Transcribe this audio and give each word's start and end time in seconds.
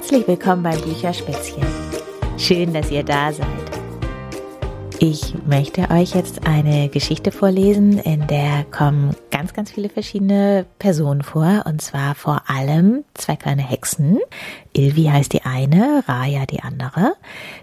Herzlich 0.00 0.26
willkommen 0.26 0.62
beim 0.62 0.80
Bücherspätzchen. 0.80 1.62
Schön, 2.38 2.72
dass 2.72 2.90
ihr 2.90 3.02
da 3.02 3.34
seid. 3.34 3.46
Ich 4.98 5.34
möchte 5.46 5.90
euch 5.90 6.14
jetzt 6.14 6.46
eine 6.46 6.88
Geschichte 6.88 7.30
vorlesen, 7.30 7.98
in 7.98 8.26
der 8.26 8.64
kommen 8.70 9.14
ganz, 9.30 9.52
ganz 9.52 9.70
viele 9.70 9.90
verschiedene 9.90 10.64
Personen 10.78 11.22
vor. 11.22 11.64
Und 11.66 11.82
zwar 11.82 12.14
vor 12.14 12.44
allem 12.48 13.04
zwei 13.12 13.36
kleine 13.36 13.60
Hexen. 13.60 14.20
Ilvi 14.72 15.04
heißt 15.04 15.34
die 15.34 15.42
eine, 15.42 16.02
Raya 16.08 16.46
die 16.46 16.62
andere. 16.62 17.14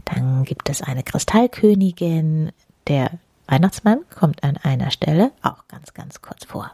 Dann 0.06 0.44
gibt 0.44 0.70
es 0.70 0.84
eine 0.84 1.02
Kristallkönigin. 1.02 2.52
Der 2.88 3.10
Weihnachtsmann 3.48 4.02
kommt 4.16 4.44
an 4.44 4.58
einer 4.58 4.92
Stelle 4.92 5.32
auch 5.42 5.68
ganz, 5.68 5.96
ganz 5.96 6.22
kurz 6.22 6.46
vor. 6.46 6.72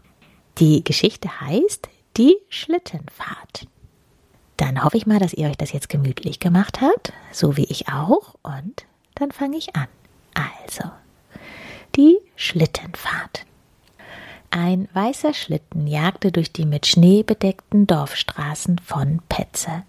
Die 0.58 0.84
Geschichte 0.84 1.40
heißt 1.40 1.88
Die 2.18 2.36
Schlittenfahrt. 2.50 3.68
Dann 4.64 4.82
hoffe 4.82 4.96
ich 4.96 5.06
mal, 5.06 5.20
dass 5.20 5.34
ihr 5.34 5.50
euch 5.50 5.58
das 5.58 5.74
jetzt 5.74 5.90
gemütlich 5.90 6.40
gemacht 6.40 6.80
habt, 6.80 7.12
so 7.34 7.58
wie 7.58 7.66
ich 7.66 7.90
auch. 7.90 8.36
Und 8.44 8.86
dann 9.14 9.34
fange 9.34 9.58
ich 9.58 9.76
an. 9.76 9.88
Also, 10.34 10.90
die 11.98 12.18
Schlittenfahrt. 12.38 13.46
Ein 14.52 14.88
weißer 14.94 15.34
Schlitten 15.34 15.86
jagte 15.86 16.32
durch 16.32 16.54
die 16.54 16.66
mit 16.66 16.88
Schnee 16.88 17.24
bedeckten 17.24 17.88
Dorfstraßen 17.88 18.80
von 18.80 19.22
Petze. 19.28 19.84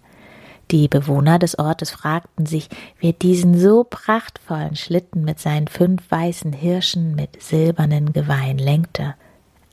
Die 0.71 0.89
Bewohner 0.89 1.39
des 1.39 1.57
Ortes 1.57 1.91
fragten 1.91 2.45
sich, 2.45 2.67
wer 2.99 3.13
diesen 3.13 3.57
so 3.57 3.85
prachtvollen 3.85 4.75
Schlitten 4.75 5.23
mit 5.23 5.39
seinen 5.39 5.69
fünf 5.69 6.11
weißen 6.11 6.51
Hirschen 6.51 7.15
mit 7.15 7.41
silbernen 7.41 8.11
Geweihen 8.11 8.57
lenkte. 8.57 9.15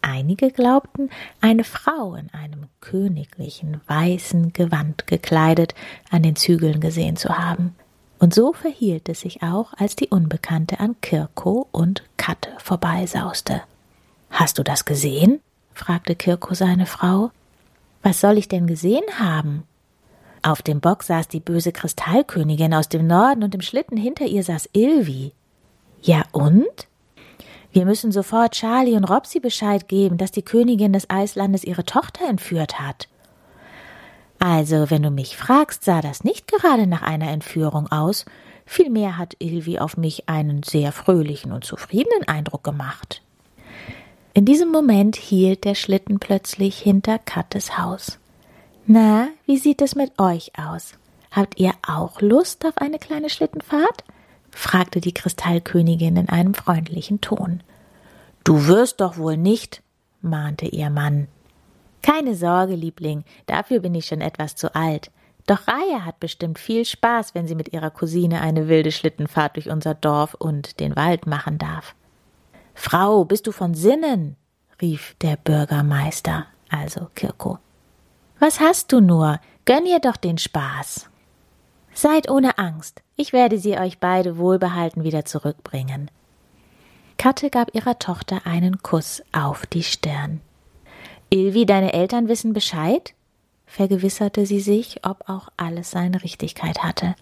Einige 0.03 0.51
glaubten, 0.51 1.11
eine 1.41 1.65
Frau 1.65 2.15
in 2.17 2.29
einem 2.35 2.67
königlichen 2.81 3.81
weißen 3.87 4.53
Gewand 4.53 5.07
gekleidet 5.07 5.75
an 6.11 6.23
den 6.23 6.37
Zügeln 6.37 6.81
gesehen 6.81 7.17
zu 7.17 7.39
haben. 7.39 7.75
Und 8.19 8.35
so 8.35 8.53
verhielt 8.53 9.09
es 9.09 9.21
sich 9.21 9.43
auch, 9.43 9.73
als 9.75 9.97
die 9.97 10.09
Unbekannte 10.09 10.81
an 10.81 10.97
Kirko 11.01 11.69
und 11.73 12.03
Katte 12.17 12.51
vorbeisauste. 12.59 13.63
Hast 14.31 14.59
du 14.59 14.63
das 14.63 14.85
gesehen? 14.85 15.41
fragte 15.73 16.15
Kirko 16.15 16.55
seine 16.55 16.87
Frau. 16.87 17.31
Was 18.03 18.21
soll 18.21 18.39
ich 18.39 18.49
denn 18.49 18.67
gesehen 18.67 19.05
haben? 19.19 19.65
Auf 20.43 20.63
dem 20.63 20.81
Bock 20.81 21.05
saß 21.05 21.29
die 21.29 21.41
böse 21.41 21.71
Kristallkönigin 21.71 22.75
aus 22.75 22.89
dem 22.89 23.07
Norden 23.07 23.45
und 23.45 23.55
im 23.55 23.61
Schlitten 23.61 23.97
hinter 23.97 24.27
ihr 24.27 24.43
saß 24.43 24.71
Ilvi. 24.73 25.33
Ja 26.01 26.25
und? 26.33 26.89
Wir 27.73 27.87
müssen 27.87 28.13
sofort 28.13 28.53
Charlie 28.53 28.97
und 28.97 29.05
Robsy 29.05 29.41
Bescheid 29.41 29.89
geben, 29.89 30.19
dass 30.19 30.31
die 30.31 30.43
Königin 30.43 30.93
des 30.93 31.09
Eislandes 31.09 31.65
ihre 31.65 31.85
Tochter 31.85 32.29
entführt 32.29 32.79
hat. 32.79 33.09
Also, 34.39 34.91
wenn 34.91 35.03
du 35.03 35.11
mich 35.11 35.37
fragst, 35.37 35.85
sah 35.85 36.01
das 36.01 36.25
nicht 36.25 36.51
gerade 36.51 36.87
nach 36.87 37.03
einer 37.03 37.31
Entführung 37.31 37.91
aus, 37.91 38.27
vielmehr 38.67 39.17
hat 39.17 39.37
Ilvi 39.39 39.79
auf 39.79 39.97
mich 39.97 40.29
einen 40.29 40.63
sehr 40.63 40.93
fröhlichen 40.93 41.53
und 41.53 41.65
zufriedenen 41.65 42.29
Eindruck 42.29 42.63
gemacht. 42.65 43.23
In 44.35 44.45
diesem 44.45 44.71
Moment 44.71 45.17
hielt 45.17 45.65
der 45.65 45.75
Schlitten 45.75 46.19
plötzlich 46.19 46.79
hinter 46.79 47.19
Kattes 47.19 47.79
Haus. 47.79 48.19
Na, 48.87 49.29
wie 49.47 49.59
sieht 49.59 49.81
es 49.81 49.95
mit 49.95 50.19
euch 50.19 50.53
aus? 50.59 50.95
Habt 51.31 51.59
ihr 51.59 51.73
auch 51.87 52.21
Lust 52.21 52.67
auf 52.67 52.77
eine 52.79 52.99
kleine 52.99 53.31
Schlittenfahrt? 53.31 54.05
Fragte 54.53 55.01
die 55.01 55.15
Kristallkönigin 55.15 56.17
in 56.17 56.29
einem 56.29 56.55
freundlichen 56.55 57.21
Ton. 57.21 57.63
Du 58.45 58.67
wirst 58.67 59.01
doch 59.01 59.17
wohl 59.17 59.37
nicht, 59.37 59.83
mahnte 60.21 60.67
ihr 60.67 60.91
Mann. 60.91 61.29
Keine 62.03 62.35
Sorge, 62.35 62.75
Liebling, 62.75 63.25
dafür 63.47 63.81
bin 63.81 63.95
ich 63.95 64.07
schon 64.07 64.21
etwas 64.21 64.55
zu 64.55 64.75
alt. 64.75 65.11
Doch 65.47 65.67
Raya 65.67 66.05
hat 66.05 66.21
bestimmt 66.21 66.59
viel 66.59 66.85
Spaß, 66.85 67.35
wenn 67.35 67.49
sie 67.49 67.55
mit 67.55 67.73
ihrer 67.73 67.91
Cousine 67.91 68.41
eine 68.41 68.69
wilde 68.69 68.93
Schlittenfahrt 68.93 69.57
durch 69.57 69.71
unser 69.71 69.95
Dorf 69.95 70.35
und 70.35 70.79
den 70.79 70.95
Wald 70.95 71.27
machen 71.27 71.59
darf. 71.59 71.95
Frau, 72.75 73.25
bist 73.25 73.47
du 73.47 73.53
von 73.53 73.75
Sinnen? 73.75 74.37
rief 74.81 75.15
der 75.21 75.37
Bürgermeister, 75.37 76.47
also 76.69 77.09
Kirko. 77.15 77.59
Was 78.39 78.59
hast 78.61 78.93
du 78.93 79.01
nur? 79.01 79.41
Gönn 79.65 79.87
ihr 79.87 80.01
doch 80.01 80.17
den 80.17 80.39
Spaß. 80.39 81.09
Seid 81.95 82.31
ohne 82.31 82.59
Angst, 82.59 83.03
ich 83.17 83.33
werde 83.33 83.59
sie 83.59 83.79
euch 83.79 83.99
beide 83.99 84.39
wohlbehalten 84.39 85.05
wieder 85.05 85.25
zurückbringen. 85.25 86.11
Katte 87.19 87.51
gab 87.51 87.75
ihrer 87.75 87.99
Tochter 87.99 88.47
einen 88.47 88.83
Kuss 88.83 89.23
auf 89.33 89.67
die 89.67 89.83
Stirn. 89.83 90.41
Ilvi, 91.31 91.67
deine 91.67 91.93
Eltern 91.93 92.29
wissen 92.29 92.53
Bescheid? 92.53 93.15
vergewisserte 93.67 94.45
sie 94.45 94.61
sich, 94.61 95.05
ob 95.07 95.29
auch 95.29 95.49
alles 95.57 95.91
seine 95.91 96.23
Richtigkeit 96.23 96.83
hatte. 96.83 97.15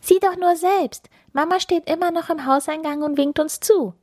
Sieh 0.00 0.18
doch 0.18 0.36
nur 0.36 0.56
selbst. 0.56 1.08
Mama 1.32 1.60
steht 1.60 1.88
immer 1.88 2.10
noch 2.10 2.28
im 2.28 2.46
Hauseingang 2.46 3.02
und 3.02 3.16
winkt 3.16 3.38
uns 3.38 3.60
zu. 3.60 3.94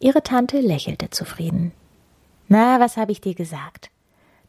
Ihre 0.00 0.22
Tante 0.22 0.60
lächelte 0.60 1.10
zufrieden. 1.10 1.72
Na, 2.46 2.80
was 2.80 2.96
habe 2.96 3.12
ich 3.12 3.20
dir 3.20 3.34
gesagt? 3.34 3.90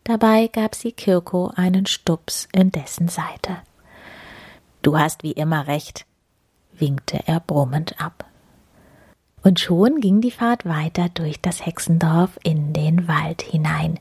Dabei 0.06 0.48
gab 0.48 0.76
sie 0.76 0.92
Kirko 0.92 1.52
einen 1.56 1.86
Stups 1.86 2.48
in 2.54 2.72
dessen 2.72 3.10
Seite. 3.10 3.58
Du 4.82 4.98
hast 4.98 5.24
wie 5.24 5.34
immer 5.34 5.68
recht, 5.68 6.06
winkte 6.72 7.20
er 7.26 7.40
brummend 7.40 8.00
ab. 8.00 8.26
Und 9.44 9.60
schon 9.60 10.02
ging 10.02 10.22
die 10.22 10.32
Fahrt 10.32 10.66
weiter 10.66 11.10
durch 11.10 11.42
das 11.42 11.66
Hexendorf 11.66 12.38
in 12.44 12.74
den 12.74 13.08
Wald 13.08 13.42
hinein. 13.42 14.00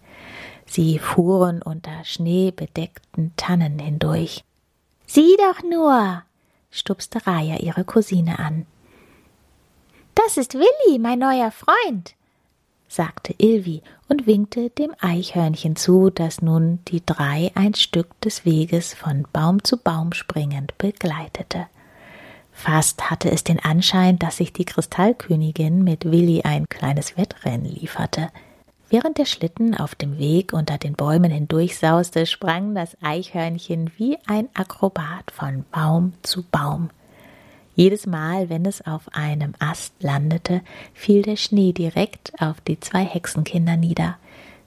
Sie 0.67 0.99
fuhren 0.99 1.63
unter 1.63 2.05
schneebedeckten 2.05 3.33
Tannen 3.37 3.79
hindurch. 3.79 4.45
Sieh 5.07 5.37
doch 5.39 5.63
nur, 5.63 6.23
stupste 6.71 7.27
Raya 7.27 7.57
ihre 7.59 7.85
Cousine 7.85 8.39
an. 8.39 8.67
Das 10.15 10.37
ist 10.37 10.55
Willi, 10.55 10.99
mein 10.99 11.21
neuer 11.21 11.51
Freund, 11.51 12.15
sagte 12.89 13.35
Ilvi 13.39 13.83
und 14.09 14.27
winkte 14.27 14.71
dem 14.71 14.93
Eichhörnchen 15.01 15.77
zu, 15.77 16.11
das 16.11 16.43
nun 16.43 16.81
die 16.89 17.05
drei 17.05 17.53
ein 17.55 17.75
Stück 17.75 18.21
des 18.23 18.45
Weges 18.45 18.95
von 18.95 19.27
Baum 19.33 19.63
zu 19.63 19.77
Baum 19.77 20.13
springend 20.13 20.77
begleitete. 20.79 21.67
Fast 22.51 23.09
hatte 23.09 23.31
es 23.31 23.45
den 23.45 23.61
Anschein, 23.61 24.19
dass 24.19 24.39
sich 24.39 24.53
die 24.53 24.65
Kristallkönigin 24.65 25.85
mit 25.85 26.05
Willi 26.11 26.43
ein 26.43 26.69
kleines 26.69 27.17
Wettrennen 27.17 27.67
lieferte. 27.67 28.31
Während 28.91 29.19
der 29.19 29.27
Schlitten 29.27 29.77
auf 29.77 29.95
dem 29.95 30.19
Weg 30.19 30.53
unter 30.53 30.79
den 30.79 30.95
Bäumen 30.95 31.31
hindurchsauste, 31.31 32.27
sprang 32.27 32.75
das 32.75 32.97
Eichhörnchen 33.03 33.93
wie 33.97 34.17
ein 34.27 34.49
Akrobat 34.55 35.31
von 35.31 35.67
Baum 35.71 36.15
zu 36.23 36.43
Baum. 36.43 36.91
Jedes 37.79 38.07
Mal, 38.07 38.49
wenn 38.51 38.67
es 38.67 38.85
auf 38.85 39.03
einem 39.13 39.55
Ast 39.61 40.03
landete, 40.03 40.63
fiel 40.95 41.23
der 41.23 41.37
Schnee 41.37 41.73
direkt 41.73 42.33
auf 42.43 42.61
die 42.61 42.81
zwei 42.81 43.05
Hexenkinder 43.05 43.77
nieder. 43.77 44.17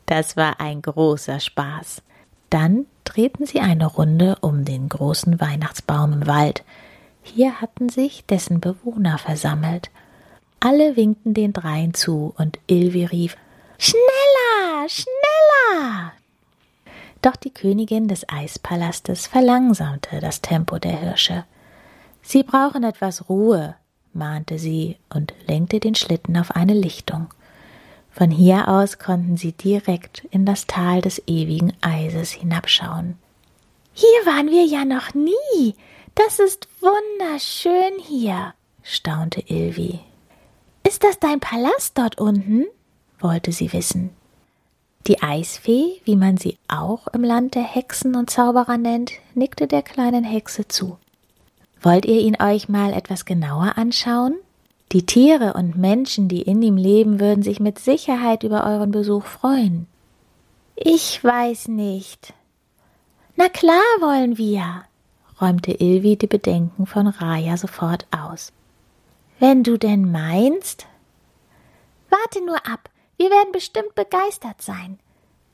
Das 0.06 0.38
war 0.38 0.62
ein 0.62 0.82
großer 0.82 1.42
Spaß. 1.42 2.04
Dann 2.50 2.86
drehten 3.04 3.46
sie 3.46 3.60
eine 3.60 3.88
Runde 3.88 4.38
um 4.40 4.64
den 4.64 4.88
großen 4.88 5.42
Weihnachtsbaum 5.42 6.14
im 6.14 6.28
Wald. 6.28 6.64
Hier 7.22 7.60
hatten 7.60 7.90
sich 7.90 8.24
dessen 8.28 8.62
Bewohner 8.62 9.18
versammelt. 9.18 9.92
Alle 10.62 10.96
winkten 10.96 11.34
den 11.34 11.52
dreien 11.52 11.94
zu 11.94 12.34
und 12.38 12.60
Ilvi 12.68 13.04
rief 13.04 13.36
Schneller, 13.78 14.88
schneller. 14.88 16.14
Doch 17.22 17.36
die 17.36 17.54
Königin 17.54 18.08
des 18.08 18.30
Eispalastes 18.30 19.28
verlangsamte 19.28 20.22
das 20.22 20.40
Tempo 20.40 20.80
der 20.80 20.98
Hirsche. 20.98 21.44
Sie 22.22 22.44
brauchen 22.44 22.84
etwas 22.84 23.30
Ruhe, 23.30 23.76
mahnte 24.14 24.60
sie 24.60 24.98
und 25.14 25.34
lenkte 25.48 25.80
den 25.80 25.96
Schlitten 25.96 26.38
auf 26.38 26.52
eine 26.52 26.74
Lichtung. 26.74 27.28
Von 28.12 28.30
hier 28.30 28.68
aus 28.68 29.00
konnten 29.00 29.38
sie 29.38 29.54
direkt 29.54 30.26
in 30.32 30.46
das 30.46 30.68
Tal 30.68 31.02
des 31.02 31.22
ewigen 31.28 31.74
Eises 31.82 32.32
hinabschauen. 32.32 33.18
Hier 33.94 34.26
waren 34.26 34.50
wir 34.50 34.66
ja 34.66 34.86
noch 34.86 35.14
nie. 35.14 35.76
Das 36.16 36.40
ist 36.40 36.68
wunderschön 36.82 38.00
hier, 38.00 38.54
staunte 38.84 39.42
Ilvi. 39.48 40.00
Ist 40.86 41.04
das 41.04 41.20
dein 41.20 41.40
Palast 41.40 41.98
dort 41.98 42.20
unten? 42.20 42.66
wollte 43.20 43.52
sie 43.52 43.72
wissen. 43.72 44.10
Die 45.08 45.22
Eisfee, 45.22 46.02
wie 46.04 46.16
man 46.16 46.38
sie 46.38 46.58
auch 46.68 47.08
im 47.08 47.24
Land 47.24 47.56
der 47.56 47.64
Hexen 47.64 48.16
und 48.16 48.30
Zauberer 48.30 48.78
nennt, 48.78 49.14
nickte 49.34 49.68
der 49.68 49.82
kleinen 49.84 50.24
Hexe 50.24 50.68
zu. 50.68 50.98
Wollt 51.82 52.06
ihr 52.06 52.22
ihn 52.22 52.38
euch 52.40 52.70
mal 52.70 52.94
etwas 52.94 53.26
genauer 53.26 53.78
anschauen? 53.78 54.36
Die 54.92 55.06
Tiere 55.06 55.54
und 55.54 55.78
Menschen, 55.78 56.28
die 56.28 56.42
in 56.42 56.62
ihm 56.62 56.78
leben, 56.78 57.20
würden 57.20 57.44
sich 57.44 57.60
mit 57.60 57.80
Sicherheit 57.80 58.44
über 58.44 58.66
euren 58.66 58.92
Besuch 58.92 59.26
freuen. 59.26 59.88
Ich 60.76 61.24
weiß 61.24 61.70
nicht. 61.70 62.34
Na 63.36 63.50
klar 63.50 63.82
wollen 64.00 64.38
wir, 64.38 64.84
räumte 65.40 65.72
Ilvi 65.72 66.18
die 66.18 66.28
Bedenken 66.28 66.86
von 66.86 67.08
Raya 67.08 67.58
sofort 67.58 68.06
aus. 68.12 68.52
Wenn 69.40 69.64
du 69.64 69.78
denn 69.78 70.12
meinst. 70.12 70.86
Warte 72.10 72.46
nur 72.46 72.58
ab, 72.68 72.90
wir 73.18 73.32
werden 73.32 73.52
bestimmt 73.54 73.96
begeistert 73.96 74.62
sein. 74.62 75.00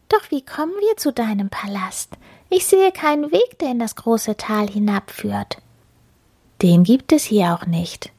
Doch 0.10 0.32
wie 0.32 0.44
kommen 0.44 0.74
wir 0.80 0.98
zu 0.98 1.14
deinem 1.14 1.50
Palast? 1.50 2.18
Ich 2.50 2.66
sehe 2.66 2.92
keinen 2.92 3.32
Weg, 3.32 3.60
der 3.60 3.72
in 3.72 3.80
das 3.80 3.96
große 3.96 4.36
Tal 4.36 4.68
hinabführt. 4.68 5.58
Den 6.62 6.84
gibt 6.84 7.12
es 7.12 7.24
hier 7.24 7.54
auch 7.54 7.66
nicht. 7.66 8.12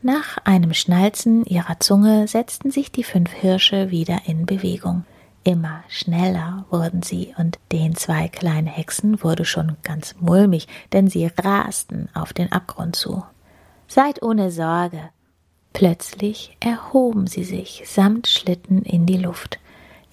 Nach 0.00 0.38
einem 0.44 0.74
Schnalzen 0.74 1.44
ihrer 1.44 1.80
Zunge 1.80 2.28
setzten 2.28 2.70
sich 2.70 2.92
die 2.92 3.04
fünf 3.04 3.30
Hirsche 3.32 3.90
wieder 3.90 4.20
in 4.26 4.46
Bewegung. 4.46 5.04
Immer 5.44 5.82
schneller 5.88 6.66
wurden 6.70 7.02
sie, 7.02 7.34
und 7.36 7.58
den 7.72 7.96
zwei 7.96 8.28
kleinen 8.28 8.68
Hexen 8.68 9.22
wurde 9.24 9.44
schon 9.44 9.76
ganz 9.82 10.14
mulmig, 10.20 10.68
denn 10.92 11.08
sie 11.08 11.30
rasten 11.36 12.08
auf 12.14 12.32
den 12.32 12.52
Abgrund 12.52 12.94
zu. 12.94 13.24
Seid 13.88 14.22
ohne 14.22 14.52
Sorge. 14.52 15.10
Plötzlich 15.72 16.56
erhoben 16.60 17.26
sie 17.26 17.44
sich 17.44 17.82
samt 17.86 18.28
Schlitten 18.28 18.82
in 18.82 19.06
die 19.06 19.16
Luft. 19.16 19.58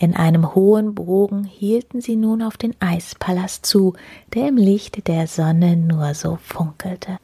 In 0.01 0.16
einem 0.16 0.56
hohen 0.56 0.96
Bogen 0.96 1.44
hielten 1.44 2.00
sie 2.00 2.16
nun 2.16 2.42
auf 2.42 2.56
den 2.56 2.74
Eispalast 2.80 3.66
zu, 3.66 3.96
der 4.34 4.48
im 4.48 4.56
Licht 4.56 5.10
der 5.10 5.28
Sonne 5.28 5.75
nur 5.75 6.13
so 6.13 6.38
funkelte. 6.38 7.18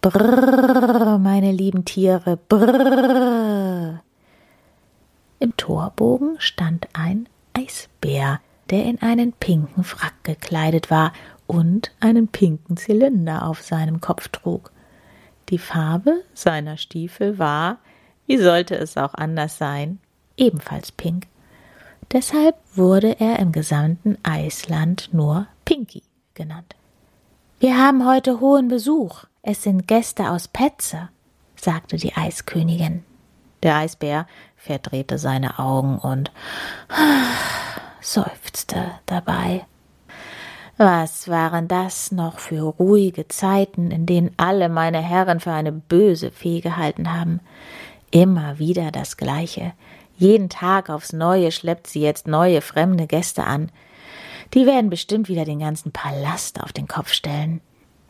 Brrr, 0.00 1.18
meine 1.18 1.52
lieben 1.52 1.84
Tiere, 1.84 2.38
brrr. 2.48 4.02
Im 5.40 5.56
Torbogen 5.58 6.36
stand 6.38 6.88
ein 6.94 7.28
Eisbär, 7.52 8.40
der 8.70 8.86
in 8.86 9.02
einen 9.02 9.34
pinken 9.34 9.84
Frack 9.84 10.14
gekleidet 10.24 10.90
war 10.90 11.12
und 11.46 11.92
einen 12.00 12.28
pinken 12.28 12.78
Zylinder 12.78 13.46
auf 13.46 13.60
seinem 13.60 14.00
Kopf 14.00 14.28
trug. 14.28 14.72
Die 15.50 15.58
Farbe 15.58 16.22
seiner 16.32 16.78
Stiefel 16.78 17.38
war, 17.38 17.78
wie 18.26 18.38
sollte 18.38 18.74
es 18.74 18.96
auch 18.96 19.12
anders 19.12 19.58
sein, 19.58 19.98
ebenfalls 20.38 20.92
pink. 20.92 21.26
Deshalb 22.12 22.56
wurde 22.74 23.20
er 23.20 23.38
im 23.38 23.52
gesamten 23.52 24.16
Eisland 24.22 25.10
nur 25.12 25.46
Pinky 25.66 26.02
genannt. 26.32 26.74
Wir 27.60 27.76
haben 27.76 28.06
heute 28.08 28.40
hohen 28.40 28.68
Besuch. 28.68 29.24
Es 29.42 29.62
sind 29.62 29.86
Gäste 29.86 30.30
aus 30.30 30.48
Petze, 30.48 31.10
sagte 31.56 31.96
die 31.96 32.14
Eiskönigin. 32.14 33.04
Der 33.62 33.76
Eisbär 33.76 34.26
verdrehte 34.56 35.18
seine 35.18 35.58
Augen 35.58 35.98
und 35.98 36.30
seufzte 38.00 38.92
dabei. 39.06 39.66
Was 40.78 41.28
waren 41.28 41.66
das 41.66 42.12
noch 42.12 42.38
für 42.38 42.62
ruhige 42.62 43.26
Zeiten, 43.28 43.90
in 43.90 44.06
denen 44.06 44.30
alle 44.36 44.68
meine 44.68 45.02
Herren 45.02 45.40
für 45.40 45.52
eine 45.52 45.72
böse 45.72 46.30
Fee 46.30 46.60
gehalten 46.60 47.12
haben? 47.12 47.40
Immer 48.10 48.58
wieder 48.58 48.92
das 48.92 49.16
Gleiche. 49.16 49.72
Jeden 50.18 50.48
Tag 50.48 50.90
aufs 50.90 51.12
Neue 51.12 51.52
schleppt 51.52 51.86
sie 51.86 52.00
jetzt 52.00 52.26
neue 52.26 52.60
fremde 52.60 53.06
Gäste 53.06 53.44
an. 53.44 53.70
Die 54.52 54.66
werden 54.66 54.90
bestimmt 54.90 55.28
wieder 55.28 55.44
den 55.44 55.60
ganzen 55.60 55.92
Palast 55.92 56.60
auf 56.60 56.72
den 56.72 56.88
Kopf 56.88 57.12
stellen. 57.12 57.60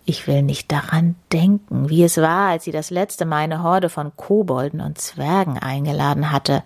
Ich 0.06 0.26
will 0.26 0.43
nicht 0.43 0.72
daran 0.72 1.16
denken, 1.34 1.90
wie 1.90 2.02
es 2.02 2.16
war, 2.16 2.49
als 2.49 2.64
sie 2.64 2.72
das 2.72 2.88
letzte 2.88 3.26
Mal 3.26 3.40
eine 3.40 3.62
Horde 3.62 3.90
von 3.90 4.16
Kobolden 4.16 4.81
und 4.81 4.96
Zwergen 4.96 5.58
eingeladen 5.58 6.32
hatte. 6.32 6.62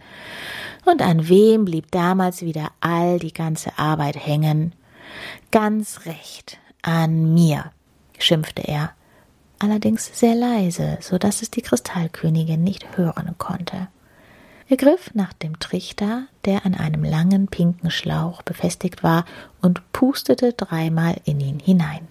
Und 0.85 1.03
an 1.03 1.29
wem 1.29 1.65
blieb 1.65 1.91
damals 1.91 2.43
wieder 2.43 2.71
all 2.81 3.19
die 3.19 3.33
ganze 3.33 3.77
Arbeit 3.77 4.25
hängen? 4.25 4.77
Ganz 5.51 6.07
recht, 6.07 6.61
an 6.83 7.35
mir, 7.35 7.73
schimpfte 8.17 8.63
er, 8.63 8.93
allerdings 9.59 10.09
sehr 10.17 10.37
leise, 10.37 10.99
so 11.01 11.19
dass 11.19 11.43
es 11.43 11.51
die 11.51 11.63
Kristallkönigin 11.63 12.63
nicht 12.63 12.97
hören 12.97 13.35
konnte. 13.39 13.89
Er 14.73 14.79
griff 14.79 15.11
nach 15.13 15.35
dem 15.35 15.59
Trichter, 15.59 16.29
der 16.47 16.65
an 16.65 16.75
einem 16.75 17.05
langen 17.05 17.47
pinken 17.47 17.91
Schlauch 17.91 18.41
befestigt 18.41 19.03
war, 19.03 19.27
und 19.61 19.93
pustete 19.93 20.55
dreimal 20.55 21.21
in 21.27 21.41
ihn 21.41 21.61
hinein. 21.61 22.09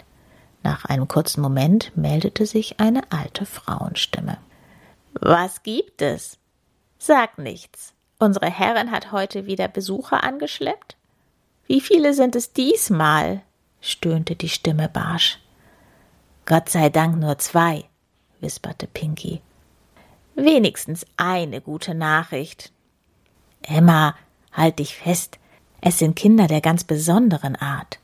Nach 0.62 0.84
einem 0.84 1.08
kurzen 1.08 1.40
Moment 1.40 1.90
meldete 1.96 2.46
sich 2.46 2.78
eine 2.78 3.02
alte 3.10 3.46
Frauenstimme. 3.46 4.38
Was 5.14 5.64
gibt 5.64 6.02
es? 6.02 6.38
Sag 6.98 7.36
nichts. 7.36 7.94
Unsere 8.20 8.48
Herrin 8.48 8.92
hat 8.92 9.10
heute 9.10 9.46
wieder 9.46 9.66
Besucher 9.66 10.22
angeschleppt? 10.22 10.96
Wie 11.66 11.80
viele 11.80 12.14
sind 12.14 12.36
es 12.36 12.52
diesmal? 12.52 13.42
stöhnte 13.80 14.36
die 14.36 14.48
Stimme 14.48 14.88
barsch. 14.88 15.40
Gott 16.46 16.68
sei 16.68 16.90
Dank 16.90 17.18
nur 17.18 17.38
zwei, 17.38 17.86
wisperte 18.38 18.86
Pinky. 18.86 19.42
Wenigstens 20.34 21.06
eine 21.16 21.60
gute 21.60 21.94
Nachricht. 21.94 22.72
Emma, 23.62 24.14
halt 24.52 24.78
dich 24.78 24.96
fest, 24.96 25.38
es 25.80 25.98
sind 25.98 26.16
Kinder 26.16 26.46
der 26.46 26.60
ganz 26.60 26.84
besonderen 26.84 27.56
Art. 27.56 27.98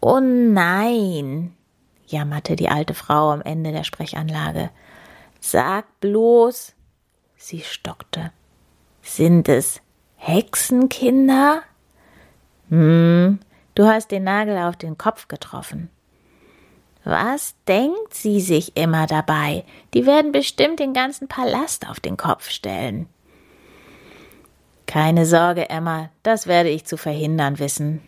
Oh 0.00 0.20
nein, 0.20 1.54
jammerte 2.06 2.56
die 2.56 2.68
alte 2.68 2.94
Frau 2.94 3.30
am 3.30 3.42
Ende 3.42 3.72
der 3.72 3.84
Sprechanlage. 3.84 4.70
Sag 5.40 6.00
bloß. 6.00 6.74
Sie 7.36 7.60
stockte. 7.60 8.32
Sind 9.02 9.48
es 9.48 9.80
Hexenkinder? 10.16 11.62
Hm, 12.68 13.40
du 13.74 13.86
hast 13.86 14.10
den 14.10 14.24
Nagel 14.24 14.58
auf 14.58 14.76
den 14.76 14.96
Kopf 14.96 15.28
getroffen. 15.28 15.90
Was 17.04 17.54
denkt 17.66 18.14
sie 18.14 18.40
sich 18.40 18.76
immer 18.76 19.06
dabei? 19.06 19.64
Die 19.94 20.06
werden 20.06 20.32
bestimmt 20.32 20.78
den 20.78 20.92
ganzen 20.92 21.28
Palast 21.28 21.88
auf 21.88 22.00
den 22.00 22.16
Kopf 22.16 22.50
stellen. 22.50 23.06
Keine 24.86 25.26
Sorge, 25.26 25.70
Emma, 25.70 26.10
das 26.22 26.46
werde 26.46 26.68
ich 26.68 26.84
zu 26.84 26.96
verhindern 26.96 27.58
wissen. 27.58 28.02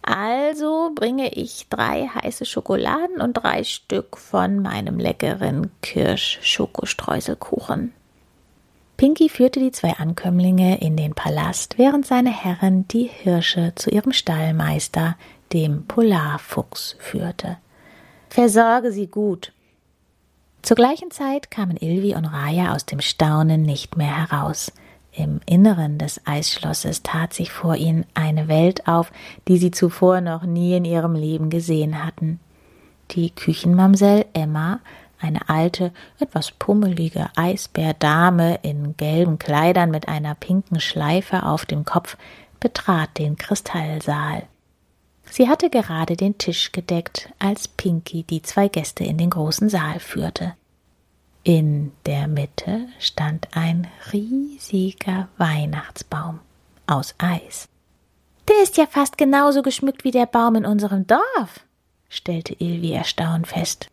Also 0.00 0.90
bringe 0.94 1.34
ich 1.34 1.66
drei 1.70 2.06
heiße 2.06 2.44
Schokoladen 2.44 3.20
und 3.20 3.34
drei 3.34 3.64
Stück 3.64 4.18
von 4.18 4.60
meinem 4.60 4.98
leckeren 4.98 5.70
Kirsch-Schokostreuselkuchen. 5.82 7.92
Pinky 8.96 9.28
führte 9.28 9.60
die 9.60 9.72
zwei 9.72 9.94
Ankömmlinge 9.94 10.80
in 10.80 10.96
den 10.96 11.14
Palast, 11.14 11.78
während 11.78 12.06
seine 12.06 12.30
Herrin 12.30 12.86
die 12.88 13.08
Hirsche 13.08 13.72
zu 13.74 13.90
ihrem 13.90 14.12
Stallmeister, 14.12 15.16
dem 15.52 15.86
Polarfuchs, 15.86 16.96
führte. 17.00 17.58
Versorge 18.34 18.90
sie 18.90 19.06
gut. 19.06 19.52
Zur 20.60 20.74
gleichen 20.74 21.12
Zeit 21.12 21.52
kamen 21.52 21.76
Ilvi 21.76 22.16
und 22.16 22.24
Raya 22.24 22.74
aus 22.74 22.84
dem 22.84 23.00
Staunen 23.00 23.62
nicht 23.62 23.96
mehr 23.96 24.28
heraus. 24.28 24.72
Im 25.12 25.38
Inneren 25.46 25.98
des 25.98 26.20
Eisschlosses 26.26 27.04
tat 27.04 27.32
sich 27.32 27.52
vor 27.52 27.76
ihnen 27.76 28.04
eine 28.14 28.48
Welt 28.48 28.88
auf, 28.88 29.12
die 29.46 29.56
sie 29.56 29.70
zuvor 29.70 30.20
noch 30.20 30.42
nie 30.42 30.76
in 30.76 30.84
ihrem 30.84 31.14
Leben 31.14 31.48
gesehen 31.48 32.04
hatten. 32.04 32.40
Die 33.12 33.30
Küchenmamsell 33.30 34.24
Emma, 34.32 34.80
eine 35.20 35.48
alte, 35.48 35.92
etwas 36.18 36.50
pummelige 36.50 37.28
Eisbärdame 37.36 38.58
in 38.62 38.96
gelben 38.96 39.38
Kleidern 39.38 39.92
mit 39.92 40.08
einer 40.08 40.34
pinken 40.34 40.80
Schleife 40.80 41.44
auf 41.44 41.66
dem 41.66 41.84
Kopf, 41.84 42.16
betrat 42.58 43.16
den 43.16 43.36
Kristallsaal. 43.36 44.48
Sie 45.36 45.48
hatte 45.48 45.68
gerade 45.68 46.16
den 46.16 46.38
Tisch 46.38 46.70
gedeckt, 46.70 47.28
als 47.40 47.66
Pinky 47.66 48.22
die 48.22 48.42
zwei 48.42 48.68
Gäste 48.68 49.02
in 49.02 49.18
den 49.18 49.30
großen 49.30 49.68
Saal 49.68 49.98
führte. 49.98 50.54
In 51.42 51.90
der 52.06 52.28
Mitte 52.28 52.86
stand 53.00 53.48
ein 53.52 53.88
riesiger 54.12 55.26
Weihnachtsbaum 55.36 56.38
aus 56.86 57.16
Eis. 57.18 57.68
Der 58.46 58.62
ist 58.62 58.76
ja 58.76 58.86
fast 58.86 59.18
genauso 59.18 59.62
geschmückt 59.62 60.04
wie 60.04 60.12
der 60.12 60.26
Baum 60.26 60.54
in 60.54 60.64
unserem 60.64 61.04
Dorf, 61.08 61.66
stellte 62.08 62.54
Ilvi 62.60 62.92
erstaunt 62.92 63.48
fest. 63.48 63.88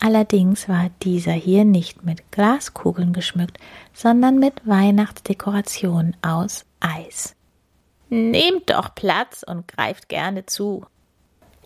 Allerdings 0.00 0.68
war 0.68 0.90
dieser 1.04 1.34
hier 1.34 1.64
nicht 1.64 2.02
mit 2.02 2.32
Glaskugeln 2.32 3.12
geschmückt, 3.12 3.58
sondern 3.94 4.40
mit 4.40 4.66
Weihnachtsdekorationen 4.66 6.16
aus 6.20 6.64
Eis. 6.80 7.36
Nehmt 8.14 8.68
doch 8.68 8.94
Platz 8.94 9.42
und 9.42 9.66
greift 9.66 10.10
gerne 10.10 10.44
zu. 10.44 10.84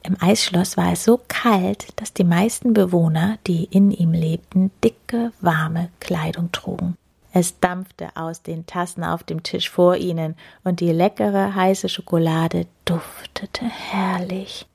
Im 0.04 0.16
Eisschloss 0.20 0.76
war 0.76 0.92
es 0.92 1.02
so 1.02 1.20
kalt, 1.26 1.88
dass 1.96 2.12
die 2.12 2.22
meisten 2.22 2.72
Bewohner, 2.72 3.38
die 3.48 3.64
in 3.64 3.90
ihm 3.90 4.12
lebten, 4.12 4.70
dicke, 4.84 5.32
warme 5.40 5.88
Kleidung 5.98 6.52
trugen. 6.52 6.96
Es 7.32 7.58
dampfte 7.58 8.10
aus 8.14 8.42
den 8.42 8.64
Tassen 8.64 9.02
auf 9.02 9.24
dem 9.24 9.42
Tisch 9.42 9.70
vor 9.70 9.96
ihnen, 9.96 10.36
und 10.62 10.78
die 10.78 10.92
leckere, 10.92 11.56
heiße 11.56 11.88
Schokolade 11.88 12.68
duftete 12.84 13.64
herrlich. 13.64 14.68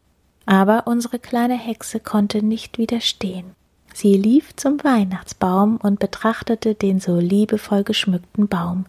Aber 0.45 0.87
unsere 0.87 1.19
kleine 1.19 1.57
Hexe 1.57 2.01
konnte 2.01 2.43
nicht 2.43 2.79
widerstehen. 2.79 3.55
Sie 3.93 4.17
lief 4.17 4.53
zum 4.57 4.83
Weihnachtsbaum 4.83 5.77
und 5.77 5.99
betrachtete 5.99 6.75
den 6.75 6.99
so 6.99 7.17
liebevoll 7.17 7.85
geschmückten 7.85 8.49
Baum. 8.49 8.87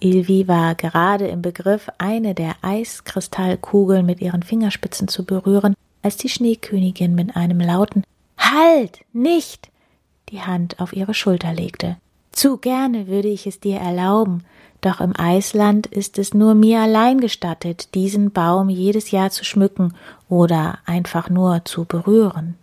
Ilvi 0.00 0.48
war 0.48 0.74
gerade 0.74 1.28
im 1.28 1.42
Begriff, 1.42 1.88
eine 1.98 2.34
der 2.34 2.54
Eiskristallkugeln 2.62 4.04
mit 4.06 4.20
ihren 4.20 4.42
Fingerspitzen 4.42 5.08
zu 5.08 5.24
berühren, 5.24 5.74
als 6.02 6.16
die 6.16 6.28
Schneekönigin 6.30 7.14
mit 7.14 7.36
einem 7.36 7.60
lauten 7.60 8.02
Halt, 8.38 9.00
nicht 9.12 9.70
die 10.30 10.40
Hand 10.40 10.80
auf 10.80 10.94
ihre 10.94 11.14
Schulter 11.14 11.52
legte. 11.52 11.98
Zu 12.32 12.56
gerne 12.56 13.06
würde 13.06 13.28
ich 13.28 13.46
es 13.46 13.60
dir 13.60 13.78
erlauben, 13.78 14.44
Doch 14.80 15.00
im 15.00 15.14
Eisland 15.18 15.86
ist 15.86 16.18
es 16.18 16.32
nur 16.32 16.54
mir 16.54 16.80
allein 16.80 17.20
gestattet, 17.20 17.94
diesen 17.94 18.30
Baum 18.30 18.70
jedes 18.70 19.10
Jahr 19.10 19.30
zu 19.30 19.44
schmücken 19.44 19.94
oder 20.28 20.78
einfach 20.86 21.28
nur 21.28 21.64
zu 21.64 21.84
berühren. 21.84 22.54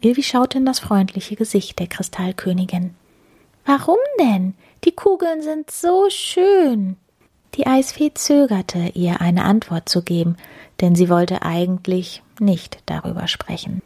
Ilvi 0.00 0.22
schaute 0.22 0.58
in 0.58 0.66
das 0.66 0.80
freundliche 0.80 1.36
Gesicht 1.36 1.78
der 1.78 1.86
Kristallkönigin. 1.86 2.94
Warum 3.64 3.98
denn? 4.18 4.54
Die 4.84 4.92
Kugeln 4.92 5.42
sind 5.42 5.70
so 5.70 6.08
schön. 6.08 6.96
Die 7.54 7.66
Eisfee 7.66 8.12
zögerte, 8.14 8.92
ihr 8.94 9.20
eine 9.20 9.44
Antwort 9.44 9.88
zu 9.88 10.02
geben, 10.02 10.36
denn 10.80 10.94
sie 10.94 11.08
wollte 11.08 11.42
eigentlich 11.42 12.22
nicht 12.38 12.78
darüber 12.86 13.28
sprechen. 13.28 13.82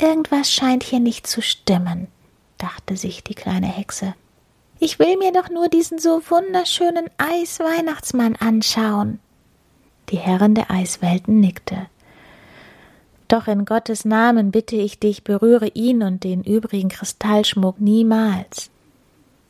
Irgendwas 0.00 0.50
scheint 0.50 0.82
hier 0.82 1.00
nicht 1.00 1.26
zu 1.26 1.42
stimmen, 1.42 2.08
dachte 2.58 2.96
sich 2.96 3.24
die 3.24 3.34
kleine 3.34 3.66
Hexe. 3.66 4.14
Ich 4.78 4.98
will 4.98 5.16
mir 5.16 5.32
doch 5.32 5.48
nur 5.50 5.68
diesen 5.68 5.98
so 5.98 6.22
wunderschönen 6.28 7.10
Eisweihnachtsmann 7.18 8.36
anschauen. 8.36 9.18
Die 10.10 10.18
Herrin 10.18 10.54
der 10.54 10.70
Eiswelten 10.70 11.40
nickte. 11.40 11.86
Doch 13.28 13.48
in 13.48 13.64
Gottes 13.64 14.04
Namen 14.04 14.52
bitte 14.52 14.76
ich 14.76 15.00
dich, 15.00 15.24
berühre 15.24 15.68
ihn 15.68 16.02
und 16.02 16.24
den 16.24 16.44
übrigen 16.44 16.90
Kristallschmuck 16.90 17.80
niemals. 17.80 18.70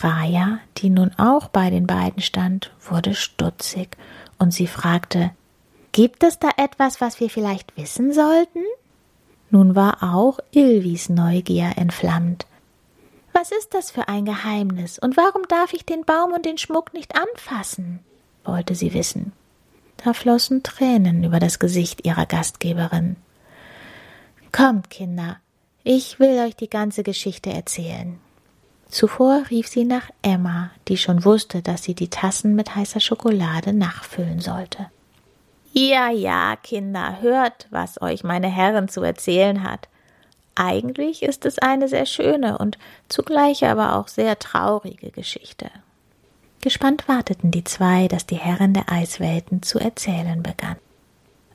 Raya, 0.01 0.59
die 0.79 0.91
nun 0.91 1.13
auch 1.17 1.49
bei 1.49 1.71
den 1.71 1.87
beiden 1.87 2.23
stand, 2.23 2.73
wurde 2.81 3.15
stutzig 3.15 3.97
und 4.39 4.53
sie 4.53 4.67
fragte, 4.67 5.31
Gibt 5.93 6.23
es 6.23 6.39
da 6.39 6.51
etwas, 6.59 7.01
was 7.01 7.21
wir 7.21 7.31
vielleicht 7.31 7.77
wissen 7.77 8.13
sollten? 8.13 8.63
Nun 9.51 9.75
war 9.75 10.03
auch 10.03 10.39
Ilvis 10.51 11.09
Neugier 11.09 11.73
entflammt. 11.77 12.47
Was 13.33 13.51
ist 13.51 13.75
das 13.75 13.91
für 13.91 14.09
ein 14.09 14.25
Geheimnis 14.25 14.99
und 14.99 15.17
warum 15.17 15.43
darf 15.49 15.73
ich 15.73 15.85
den 15.85 16.05
Baum 16.05 16.33
und 16.33 16.45
den 16.45 16.59
Schmuck 16.59 16.93
nicht 16.93 17.15
anfassen? 17.17 18.01
wollte 18.45 18.75
sie 18.75 18.95
wissen. 18.95 19.33
Da 19.97 20.13
flossen 20.13 20.63
Tränen 20.63 21.25
über 21.25 21.41
das 21.41 21.59
Gesicht 21.59 22.07
ihrer 22.07 22.27
Gastgeberin. 22.27 23.17
Kommt, 24.53 24.91
Kinder, 24.91 25.39
ich 25.83 26.21
will 26.21 26.39
euch 26.41 26.57
die 26.57 26.71
ganze 26.71 27.03
Geschichte 27.03 27.51
erzählen. 27.51 28.19
Zuvor 28.97 29.43
rief 29.51 29.69
sie 29.69 29.85
nach 29.85 30.09
Emma, 30.23 30.71
die 30.89 30.97
schon 30.97 31.27
wusste, 31.27 31.61
dass 31.61 31.83
sie 31.83 31.95
die 31.95 32.09
Tassen 32.09 32.55
mit 32.55 32.77
heißer 32.77 32.99
Schokolade 32.99 33.75
nachfüllen 33.75 34.41
sollte. 34.41 34.87
Ja, 35.75 36.09
ja, 36.09 36.57
Kinder, 36.57 37.21
hört, 37.21 37.67
was 37.69 38.01
euch 38.01 38.25
meine 38.25 38.49
Herrin 38.49 38.89
zu 38.89 39.03
erzählen 39.03 39.63
hat. 39.63 39.89
Eigentlich 40.55 41.23
ist 41.23 41.45
es 41.45 41.59
eine 41.59 41.89
sehr 41.89 42.07
schöne 42.07 42.57
und 42.57 42.79
zugleich 43.11 43.67
aber 43.67 43.97
auch 43.97 44.09
sehr 44.09 44.39
traurige 44.39 45.11
Geschichte. 45.11 45.67
Gespannt 46.63 47.07
warteten 47.07 47.51
die 47.51 47.65
zwei, 47.65 48.09
dass 48.09 48.25
die 48.25 48.37
Herrin 48.37 48.73
der 48.73 48.91
Eiswelten 48.91 49.61
zu 49.61 49.79
erzählen 49.79 50.43
begann. 50.43 50.77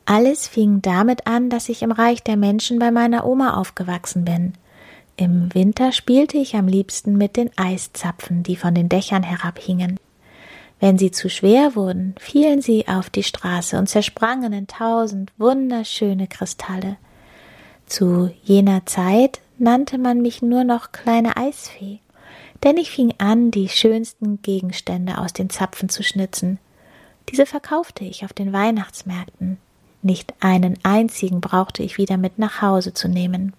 Alles 0.06 0.48
fing 0.48 0.84
damit 0.84 1.26
an, 1.26 1.50
dass 1.50 1.70
ich 1.70 1.82
im 1.82 1.92
Reich 1.92 2.22
der 2.22 2.38
Menschen 2.38 2.78
bei 2.78 2.92
meiner 2.92 3.26
Oma 3.26 3.56
aufgewachsen 3.56 4.26
bin. 4.26 4.54
Im 5.22 5.54
Winter 5.54 5.92
spielte 5.92 6.40
ich 6.40 6.56
am 6.56 6.68
liebsten 6.68 7.16
mit 7.16 7.38
den 7.38 7.52
Eiszapfen, 7.56 8.42
die 8.42 8.56
von 8.56 8.74
den 8.74 8.90
Dächern 8.90 9.22
herabhingen. 9.22 10.00
Wenn 10.80 10.98
sie 10.98 11.12
zu 11.12 11.30
schwer 11.30 11.76
wurden, 11.76 12.16
fielen 12.18 12.64
sie 12.64 12.88
auf 12.88 13.12
die 13.12 13.22
Straße 13.22 13.78
und 13.78 13.86
zersprangen 13.86 14.52
in 14.52 14.66
tausend 14.66 15.32
wunderschöne 15.38 16.26
Kristalle. 16.26 16.98
Zu 17.86 18.34
jener 18.42 18.84
Zeit 18.88 19.42
nannte 19.60 20.00
man 20.00 20.24
mich 20.24 20.42
nur 20.42 20.64
noch 20.64 20.92
kleine 20.92 21.38
Eisfee, 21.38 22.00
denn 22.64 22.78
ich 22.78 22.90
fing 22.90 23.14
an, 23.20 23.52
die 23.52 23.70
schönsten 23.70 24.42
Gegenstände 24.42 25.20
aus 25.20 25.34
den 25.34 25.52
Zapfen 25.52 25.90
zu 25.90 26.02
schnitzen. 26.02 26.58
Diese 27.30 27.46
verkaufte 27.46 28.06
ich 28.06 28.26
auf 28.26 28.34
den 28.34 28.54
Weihnachtsmärkten. 28.54 29.60
Nicht 30.02 30.34
einen 30.40 30.80
einzigen 30.82 31.42
brauchte 31.42 31.84
ich 31.84 32.00
wieder 32.00 32.18
mit 32.18 32.40
nach 32.40 32.64
Hause 32.64 32.96
zu 32.96 33.08
nehmen. 33.08 33.54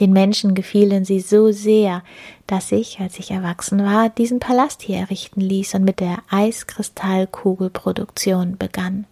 Den 0.00 0.12
Menschen 0.12 0.54
gefielen 0.54 1.04
sie 1.04 1.20
so 1.20 1.50
sehr, 1.50 2.04
dass 2.46 2.70
ich, 2.70 3.00
als 3.00 3.18
ich 3.18 3.32
erwachsen 3.32 3.84
war, 3.84 4.10
diesen 4.10 4.38
Palast 4.38 4.82
hier 4.82 4.98
errichten 4.98 5.40
ließ 5.40 5.74
und 5.74 5.82
mit 5.84 5.98
der 6.00 6.18
Eiskristallkugelproduktion 6.30 8.58
begann. 8.58 9.06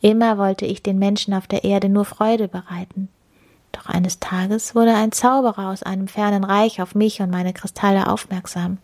Immer 0.00 0.38
wollte 0.38 0.64
ich 0.66 0.82
den 0.82 0.98
Menschen 0.98 1.34
auf 1.34 1.46
der 1.46 1.62
Erde 1.64 1.88
nur 1.88 2.04
Freude 2.04 2.48
bereiten. 2.48 3.08
Doch 3.72 3.86
eines 3.86 4.20
Tages 4.20 4.74
wurde 4.74 4.94
ein 4.94 5.12
Zauberer 5.12 5.70
aus 5.70 5.82
einem 5.82 6.08
fernen 6.08 6.44
Reich 6.44 6.80
auf 6.80 6.94
mich 6.94 7.20
und 7.20 7.30
meine 7.30 7.52
Kristalle 7.52 8.08
aufmerksam. 8.08 8.78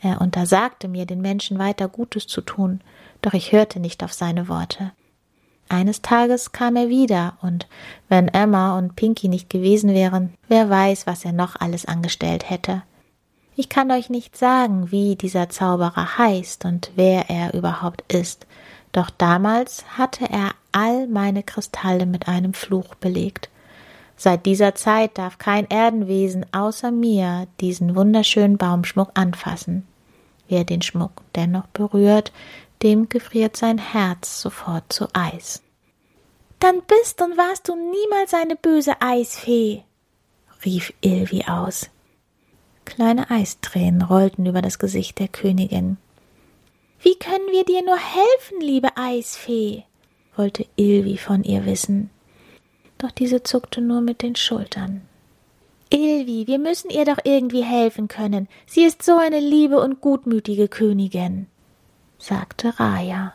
Er 0.00 0.20
untersagte 0.20 0.86
mir, 0.86 1.06
den 1.06 1.20
Menschen 1.20 1.58
weiter 1.58 1.88
Gutes 1.88 2.28
zu 2.28 2.40
tun, 2.40 2.80
doch 3.20 3.34
ich 3.34 3.50
hörte 3.52 3.80
nicht 3.80 4.04
auf 4.04 4.12
seine 4.12 4.48
Worte. 4.48 4.92
Eines 5.68 6.02
Tages 6.02 6.52
kam 6.52 6.76
er 6.76 6.88
wieder, 6.88 7.36
und 7.42 7.66
wenn 8.08 8.28
Emma 8.28 8.78
und 8.78 8.96
Pinky 8.96 9.28
nicht 9.28 9.50
gewesen 9.50 9.94
wären, 9.94 10.34
wer 10.48 10.70
weiß, 10.70 11.06
was 11.06 11.24
er 11.24 11.32
noch 11.32 11.56
alles 11.56 11.86
angestellt 11.86 12.48
hätte. 12.48 12.82
Ich 13.56 13.68
kann 13.68 13.90
euch 13.90 14.08
nicht 14.08 14.36
sagen, 14.36 14.90
wie 14.90 15.16
dieser 15.16 15.48
Zauberer 15.48 16.18
heißt 16.18 16.64
und 16.64 16.92
wer 16.94 17.28
er 17.28 17.54
überhaupt 17.54 18.12
ist, 18.12 18.46
doch 18.92 19.10
damals 19.10 19.84
hatte 19.98 20.24
er 20.30 20.52
all 20.72 21.06
meine 21.08 21.42
Kristalle 21.42 22.06
mit 22.06 22.28
einem 22.28 22.54
Fluch 22.54 22.94
belegt, 22.94 23.50
Seit 24.20 24.46
dieser 24.46 24.74
Zeit 24.74 25.16
darf 25.16 25.38
kein 25.38 25.70
Erdenwesen 25.70 26.44
außer 26.52 26.90
mir 26.90 27.46
diesen 27.60 27.94
wunderschönen 27.94 28.58
Baumschmuck 28.58 29.12
anfassen. 29.14 29.86
Wer 30.48 30.64
den 30.64 30.82
Schmuck 30.82 31.22
dennoch 31.36 31.68
berührt, 31.68 32.32
dem 32.82 33.08
gefriert 33.08 33.56
sein 33.56 33.78
Herz 33.78 34.40
sofort 34.40 34.92
zu 34.92 35.08
Eis. 35.12 35.62
Dann 36.60 36.82
bist 36.82 37.20
und 37.22 37.36
warst 37.36 37.68
du 37.68 37.74
niemals 37.74 38.34
eine 38.34 38.56
böse 38.56 39.00
Eisfee, 39.00 39.84
rief 40.64 40.92
Ilvi 41.00 41.44
aus. 41.46 41.90
Kleine 42.84 43.30
Eistränen 43.30 44.02
rollten 44.02 44.46
über 44.46 44.62
das 44.62 44.78
Gesicht 44.78 45.18
der 45.18 45.28
Königin. 45.28 45.98
Wie 47.00 47.16
können 47.16 47.48
wir 47.50 47.64
dir 47.64 47.82
nur 47.84 47.98
helfen, 47.98 48.60
liebe 48.60 48.96
Eisfee? 48.96 49.84
wollte 50.36 50.66
Ilvi 50.76 51.18
von 51.18 51.42
ihr 51.44 51.66
wissen 51.66 52.10
doch 52.98 53.10
diese 53.12 53.42
zuckte 53.42 53.80
nur 53.80 54.00
mit 54.00 54.22
den 54.22 54.36
Schultern. 54.36 55.02
Ilvi, 55.90 56.46
wir 56.46 56.58
müssen 56.58 56.90
ihr 56.90 57.04
doch 57.04 57.18
irgendwie 57.24 57.62
helfen 57.62 58.08
können. 58.08 58.48
Sie 58.66 58.84
ist 58.84 59.02
so 59.02 59.16
eine 59.16 59.40
liebe 59.40 59.80
und 59.80 60.00
gutmütige 60.00 60.68
Königin, 60.68 61.46
sagte 62.18 62.78
Raya. 62.78 63.34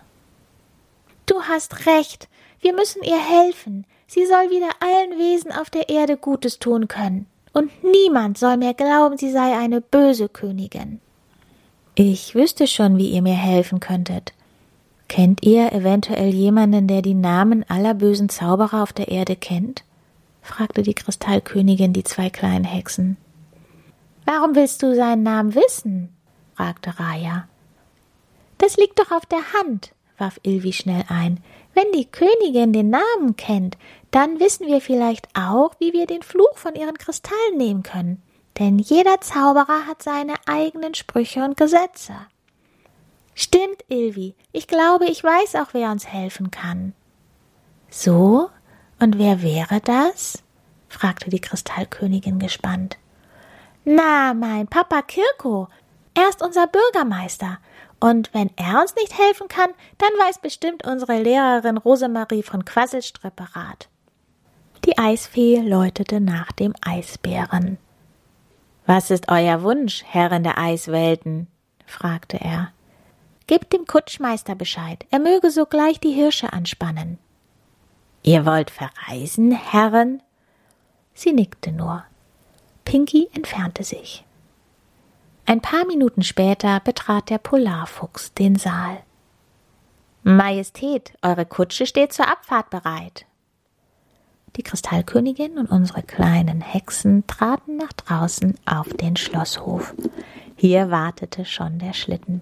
Du 1.25 1.41
hast 1.43 1.85
recht. 1.85 2.29
Wir 2.59 2.73
müssen 2.73 3.03
ihr 3.03 3.19
helfen. 3.19 3.85
Sie 4.07 4.25
soll 4.25 4.49
wieder 4.49 4.69
allen 4.79 5.17
Wesen 5.17 5.51
auf 5.51 5.69
der 5.69 5.89
Erde 5.89 6.17
Gutes 6.17 6.59
tun 6.59 6.87
können. 6.87 7.25
Und 7.53 7.71
niemand 7.83 8.37
soll 8.37 8.57
mehr 8.57 8.73
glauben, 8.73 9.17
sie 9.17 9.31
sei 9.31 9.57
eine 9.57 9.81
böse 9.81 10.27
Königin. 10.29 10.99
Ich 11.95 12.35
wüsste 12.35 12.67
schon, 12.67 12.97
wie 12.97 13.09
ihr 13.09 13.21
mir 13.21 13.35
helfen 13.35 13.79
könntet, 13.79 14.33
Kennt 15.13 15.43
ihr 15.43 15.71
eventuell 15.73 16.33
jemanden, 16.33 16.87
der 16.87 17.03
die 17.03 17.13
Namen 17.13 17.63
aller 17.69 17.93
bösen 17.93 18.29
Zauberer 18.29 18.81
auf 18.81 18.93
der 18.93 19.09
Erde 19.09 19.35
kennt? 19.35 19.83
fragte 20.41 20.81
die 20.81 20.95
Kristallkönigin 20.95 21.93
die 21.93 22.03
zwei 22.03 22.31
kleinen 22.31 22.65
Hexen. 22.65 23.17
Warum 24.25 24.55
willst 24.55 24.81
du 24.81 24.95
seinen 24.95 25.21
Namen 25.21 25.53
wissen? 25.53 26.09
fragte 26.55 26.99
Raya. 26.99 27.47
Das 28.63 28.77
liegt 28.77 28.97
doch 28.97 29.11
auf 29.11 29.25
der 29.25 29.51
Hand, 29.51 29.93
warf 30.17 30.39
Ilvi 30.43 30.71
schnell 30.71 31.03
ein. 31.09 31.43
Wenn 31.73 31.91
die 31.91 32.05
Königin 32.05 32.71
den 32.71 32.91
Namen 32.91 33.35
kennt, 33.35 33.77
dann 34.09 34.39
wissen 34.39 34.67
wir 34.67 34.79
vielleicht 34.79 35.27
auch, 35.37 35.73
wie 35.79 35.91
wir 35.91 36.05
den 36.05 36.21
Fluch 36.21 36.55
von 36.55 36.73
ihren 36.73 36.97
Kristallen 36.97 37.57
nehmen 37.57 37.83
können. 37.83 38.23
Denn 38.57 38.79
jeder 38.79 39.19
Zauberer 39.19 39.85
hat 39.85 40.01
seine 40.01 40.35
eigenen 40.45 40.95
Sprüche 40.95 41.43
und 41.43 41.57
Gesetze. 41.57 42.13
Stimmt, 43.35 43.83
Ilvi. 43.89 44.33
Ich 44.53 44.67
glaube, 44.67 45.07
ich 45.07 45.21
weiß 45.21 45.55
auch, 45.55 45.73
wer 45.73 45.91
uns 45.91 46.07
helfen 46.07 46.49
kann. 46.49 46.93
So? 47.89 48.49
Und 48.97 49.17
wer 49.17 49.41
wäre 49.41 49.81
das? 49.81 50.41
fragte 50.87 51.29
die 51.29 51.41
Kristallkönigin 51.41 52.39
gespannt. 52.39 52.97
Na, 53.83 54.33
mein 54.33 54.67
Papa 54.67 55.01
Kirko. 55.01 55.67
Er 56.13 56.29
ist 56.29 56.41
unser 56.41 56.67
Bürgermeister. 56.67 57.57
Und 58.03 58.33
wenn 58.33 58.49
er 58.57 58.81
uns 58.81 58.95
nicht 58.95 59.17
helfen 59.17 59.47
kann, 59.47 59.69
dann 59.97 60.09
weiß 60.19 60.39
bestimmt 60.39 60.85
unsere 60.85 61.21
Lehrerin 61.21 61.77
Rosemarie 61.77 62.43
von 62.43 62.65
Quasselstrippe 62.65 63.55
Rat. 63.55 63.87
Die 64.83 64.97
Eisfee 64.97 65.61
läutete 65.61 66.19
nach 66.19 66.51
dem 66.51 66.73
Eisbären. 66.81 67.77
Was 68.85 69.09
ist 69.09 69.31
euer 69.31 69.63
Wunsch, 69.63 70.03
Herrin 70.03 70.43
der 70.43 70.57
Eiswelten? 70.57 71.47
fragte 71.85 72.41
er. 72.41 72.73
Gebt 73.47 73.71
dem 73.71 73.85
Kutschmeister 73.85 74.55
Bescheid, 74.55 75.05
er 75.09 75.19
möge 75.19 75.49
sogleich 75.49 76.01
die 76.01 76.11
Hirsche 76.11 76.51
anspannen. 76.51 77.19
Ihr 78.21 78.45
wollt 78.45 78.69
verreisen, 78.69 79.51
Herren? 79.51 80.21
Sie 81.13 81.31
nickte 81.31 81.71
nur. 81.71 82.03
Pinky 82.83 83.29
entfernte 83.33 83.85
sich. 83.85 84.25
Ein 85.45 85.61
paar 85.61 85.85
Minuten 85.85 86.23
später 86.23 86.79
betrat 86.79 87.29
der 87.29 87.37
Polarfuchs 87.37 88.33
den 88.33 88.55
Saal. 88.55 88.97
Majestät, 90.23 91.13
eure 91.21 91.45
Kutsche 91.45 91.85
steht 91.85 92.13
zur 92.13 92.29
Abfahrt 92.29 92.69
bereit. 92.69 93.25
Die 94.55 94.63
Kristallkönigin 94.63 95.57
und 95.57 95.69
unsere 95.69 96.01
kleinen 96.01 96.61
Hexen 96.61 97.27
traten 97.27 97.75
nach 97.75 97.91
draußen 97.91 98.55
auf 98.65 98.87
den 98.93 99.17
Schlosshof. 99.17 99.93
Hier 100.55 100.91
wartete 100.91 101.43
schon 101.43 101.79
der 101.79 101.93
Schlitten. 101.93 102.41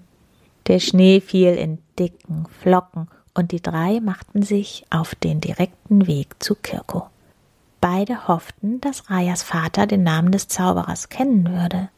Der 0.68 0.80
Schnee 0.80 1.22
fiel 1.22 1.56
in 1.56 1.80
dicken 1.98 2.46
Flocken 2.60 3.08
und 3.34 3.52
die 3.52 3.62
drei 3.62 4.00
machten 4.00 4.44
sich 4.44 4.86
auf 4.90 5.16
den 5.16 5.42
direkten 5.42 6.06
Weg 6.06 6.44
zu 6.44 6.54
Kirko. 6.54 7.08
Beide 7.80 8.28
hofften, 8.28 8.80
dass 8.82 9.10
Rajas 9.10 9.42
Vater 9.42 9.88
den 9.88 10.04
Namen 10.04 10.32
des 10.32 10.48
Zauberers 10.48 11.10
kennen 11.10 11.50
würde. 11.50 11.90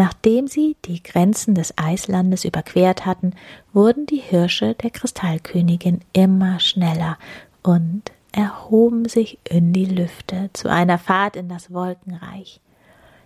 Nachdem 0.00 0.46
sie 0.48 0.78
die 0.86 1.02
Grenzen 1.02 1.54
des 1.54 1.76
Eislandes 1.76 2.46
überquert 2.46 3.04
hatten, 3.04 3.34
wurden 3.74 4.06
die 4.06 4.16
Hirsche 4.16 4.72
der 4.72 4.88
Kristallkönigin 4.88 6.00
immer 6.14 6.58
schneller 6.58 7.18
und 7.62 8.04
erhoben 8.32 9.06
sich 9.06 9.38
in 9.44 9.74
die 9.74 9.84
Lüfte 9.84 10.48
zu 10.54 10.70
einer 10.70 10.96
Fahrt 10.96 11.36
in 11.36 11.50
das 11.50 11.70
Wolkenreich. 11.70 12.62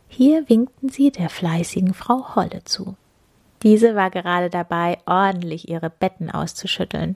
Hier 0.09 0.49
winkten 0.49 0.89
sie 0.89 1.13
der 1.13 1.29
fleißigen 1.29 1.95
Frau 1.95 2.35
Holle 2.35 2.65
zu. 2.65 2.97
Diese 3.63 3.95
war 3.95 4.11
gerade 4.11 4.51
dabei, 4.51 4.99
ordentlich 5.07 5.69
ihre 5.69 5.91
Betten 5.91 6.29
auszuschütteln. 6.29 7.15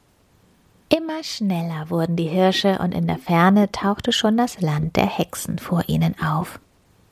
Immer 0.89 1.25
schneller 1.25 1.91
wurden 1.91 2.15
die 2.15 2.29
Hirsche 2.29 2.79
und 2.79 2.95
in 2.95 3.09
der 3.09 3.19
Ferne 3.19 3.73
tauchte 3.73 4.13
schon 4.13 4.37
das 4.37 4.61
Land 4.61 4.95
der 4.95 5.07
Hexen 5.07 5.59
vor 5.59 5.83
ihnen 5.89 6.15
auf. 6.21 6.61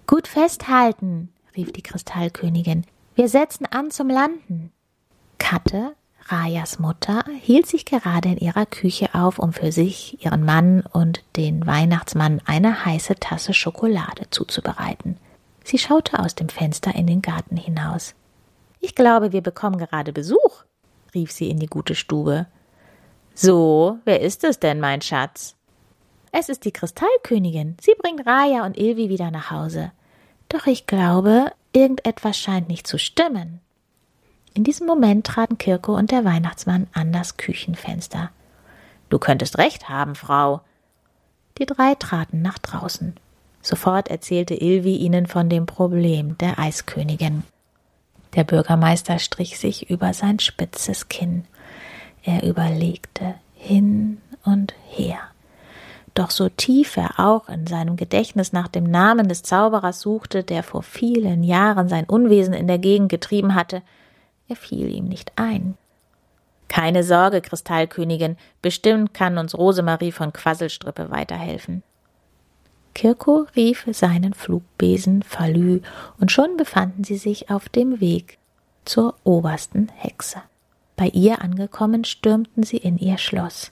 Gut 0.06 0.28
festhalten, 0.28 1.30
rief 1.56 1.72
die 1.72 1.82
Kristallkönigin. 1.82 2.84
Wir 3.14 3.28
setzen 3.28 3.66
an 3.66 3.90
zum 3.90 4.08
Landen. 4.08 4.72
Katte, 5.38 5.94
Rajas 6.26 6.78
Mutter, 6.78 7.24
hielt 7.40 7.66
sich 7.66 7.84
gerade 7.84 8.30
in 8.30 8.38
ihrer 8.38 8.66
Küche 8.66 9.14
auf, 9.14 9.38
um 9.38 9.52
für 9.52 9.72
sich, 9.72 10.22
ihren 10.24 10.44
Mann 10.44 10.82
und 10.92 11.22
den 11.36 11.66
Weihnachtsmann 11.66 12.42
eine 12.44 12.84
heiße 12.84 13.14
Tasse 13.16 13.54
Schokolade 13.54 14.28
zuzubereiten. 14.30 15.18
Sie 15.64 15.78
schaute 15.78 16.18
aus 16.18 16.34
dem 16.34 16.48
Fenster 16.48 16.94
in 16.94 17.06
den 17.06 17.22
Garten 17.22 17.56
hinaus. 17.56 18.14
Ich 18.80 18.94
glaube, 18.94 19.32
wir 19.32 19.40
bekommen 19.40 19.78
gerade 19.78 20.12
Besuch, 20.12 20.64
rief 21.14 21.32
sie 21.32 21.48
in 21.48 21.58
die 21.58 21.66
gute 21.66 21.94
Stube. 21.94 22.46
So, 23.34 23.98
wer 24.04 24.20
ist 24.20 24.44
es 24.44 24.60
denn, 24.60 24.80
mein 24.80 25.02
Schatz? 25.02 25.56
Es 26.32 26.48
ist 26.48 26.64
die 26.64 26.72
Kristallkönigin. 26.72 27.76
Sie 27.80 27.94
bringt 27.98 28.26
Raya 28.26 28.66
und 28.66 28.76
Ilvi 28.76 29.08
wieder 29.08 29.30
nach 29.30 29.50
Hause. 29.50 29.92
Doch 30.48 30.66
ich 30.66 30.86
glaube, 30.86 31.52
irgendetwas 31.72 32.38
scheint 32.38 32.68
nicht 32.68 32.86
zu 32.86 32.98
stimmen. 32.98 33.60
In 34.54 34.64
diesem 34.64 34.86
Moment 34.86 35.26
traten 35.26 35.58
Kirko 35.58 35.94
und 35.96 36.10
der 36.10 36.24
Weihnachtsmann 36.24 36.86
an 36.94 37.12
das 37.12 37.36
Küchenfenster. 37.36 38.30
Du 39.10 39.18
könntest 39.18 39.58
recht 39.58 39.88
haben, 39.88 40.14
Frau. 40.14 40.62
Die 41.58 41.66
drei 41.66 41.94
traten 41.94 42.42
nach 42.42 42.58
draußen. 42.58 43.14
Sofort 43.62 44.08
erzählte 44.08 44.54
Ilvi 44.54 44.96
ihnen 44.96 45.26
von 45.26 45.48
dem 45.48 45.66
Problem 45.66 46.38
der 46.38 46.58
Eiskönigin. 46.58 47.42
Der 48.34 48.44
Bürgermeister 48.44 49.18
strich 49.18 49.58
sich 49.58 49.90
über 49.90 50.12
sein 50.12 50.38
spitzes 50.38 51.08
Kinn. 51.08 51.44
Er 52.22 52.42
überlegte 52.42 53.34
hin 53.54 54.20
und 54.44 54.74
her. 54.88 55.18
Doch 56.16 56.30
so 56.30 56.48
tief 56.48 56.96
er 56.96 57.20
auch 57.20 57.50
in 57.50 57.66
seinem 57.66 57.96
Gedächtnis 57.96 58.54
nach 58.54 58.68
dem 58.68 58.84
Namen 58.84 59.28
des 59.28 59.42
Zauberers 59.42 60.00
suchte, 60.00 60.44
der 60.44 60.62
vor 60.62 60.82
vielen 60.82 61.44
Jahren 61.44 61.90
sein 61.90 62.06
Unwesen 62.06 62.54
in 62.54 62.66
der 62.66 62.78
Gegend 62.78 63.10
getrieben 63.10 63.54
hatte, 63.54 63.82
er 64.48 64.56
fiel 64.56 64.90
ihm 64.90 65.04
nicht 65.04 65.32
ein. 65.36 65.76
Keine 66.68 67.04
Sorge, 67.04 67.42
Kristallkönigin, 67.42 68.38
bestimmt 68.62 69.12
kann 69.12 69.36
uns 69.36 69.58
Rosemarie 69.58 70.10
von 70.10 70.32
Quasselstrippe 70.32 71.10
weiterhelfen. 71.10 71.82
Kirko 72.94 73.46
rief 73.54 73.86
seinen 73.92 74.32
Flugbesen 74.32 75.22
Falü, 75.22 75.82
und 76.18 76.32
schon 76.32 76.56
befanden 76.56 77.04
sie 77.04 77.18
sich 77.18 77.50
auf 77.50 77.68
dem 77.68 78.00
Weg 78.00 78.38
zur 78.86 79.16
obersten 79.22 79.90
Hexe. 79.94 80.40
Bei 80.96 81.08
ihr 81.08 81.42
angekommen, 81.42 82.04
stürmten 82.04 82.62
sie 82.62 82.78
in 82.78 82.96
ihr 82.96 83.18
Schloss. 83.18 83.70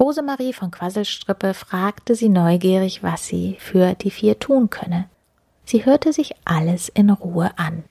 Rosemarie 0.00 0.54
von 0.54 0.70
Quasselstrippe 0.70 1.52
fragte 1.52 2.14
sie 2.14 2.30
neugierig, 2.30 3.02
was 3.02 3.26
sie 3.26 3.58
für 3.60 3.94
die 3.94 4.10
vier 4.10 4.38
tun 4.38 4.70
könne. 4.70 5.10
Sie 5.66 5.84
hörte 5.84 6.14
sich 6.14 6.34
alles 6.46 6.88
in 6.88 7.10
Ruhe 7.10 7.50
an. 7.56 7.84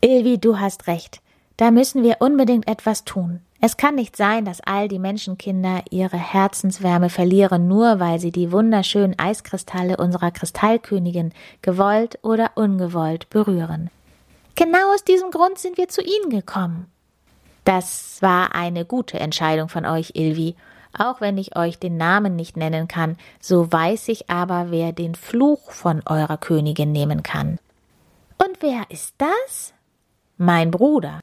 Ilvi, 0.00 0.38
du 0.38 0.58
hast 0.58 0.86
recht. 0.86 1.20
Da 1.58 1.70
müssen 1.70 2.02
wir 2.02 2.16
unbedingt 2.20 2.66
etwas 2.66 3.04
tun. 3.04 3.40
Es 3.60 3.76
kann 3.76 3.94
nicht 3.94 4.16
sein, 4.16 4.46
dass 4.46 4.62
all 4.62 4.88
die 4.88 4.98
Menschenkinder 4.98 5.82
ihre 5.90 6.16
Herzenswärme 6.16 7.10
verlieren, 7.10 7.68
nur 7.68 8.00
weil 8.00 8.18
sie 8.18 8.32
die 8.32 8.50
wunderschönen 8.50 9.16
Eiskristalle 9.18 9.98
unserer 9.98 10.30
Kristallkönigin 10.30 11.32
gewollt 11.60 12.18
oder 12.22 12.52
ungewollt 12.54 13.28
berühren. 13.28 13.90
Genau 14.54 14.92
aus 14.94 15.04
diesem 15.04 15.30
Grund 15.30 15.58
sind 15.58 15.76
wir 15.76 15.88
zu 15.88 16.02
Ihnen 16.02 16.30
gekommen. 16.30 16.86
Das 17.64 18.16
war 18.20 18.54
eine 18.54 18.84
gute 18.84 19.20
Entscheidung 19.20 19.68
von 19.68 19.86
euch, 19.86 20.12
Ilvi, 20.14 20.56
auch 20.96 21.20
wenn 21.20 21.38
ich 21.38 21.56
euch 21.56 21.78
den 21.78 21.96
Namen 21.96 22.36
nicht 22.36 22.56
nennen 22.56 22.88
kann, 22.88 23.16
so 23.40 23.70
weiß 23.70 24.08
ich 24.08 24.30
aber, 24.30 24.70
wer 24.70 24.92
den 24.92 25.14
Fluch 25.14 25.70
von 25.70 26.02
eurer 26.06 26.36
Königin 26.36 26.92
nehmen 26.92 27.22
kann. 27.22 27.58
Und 28.44 28.58
wer 28.60 28.90
ist 28.90 29.14
das? 29.18 29.72
Mein 30.36 30.70
Bruder. 30.70 31.20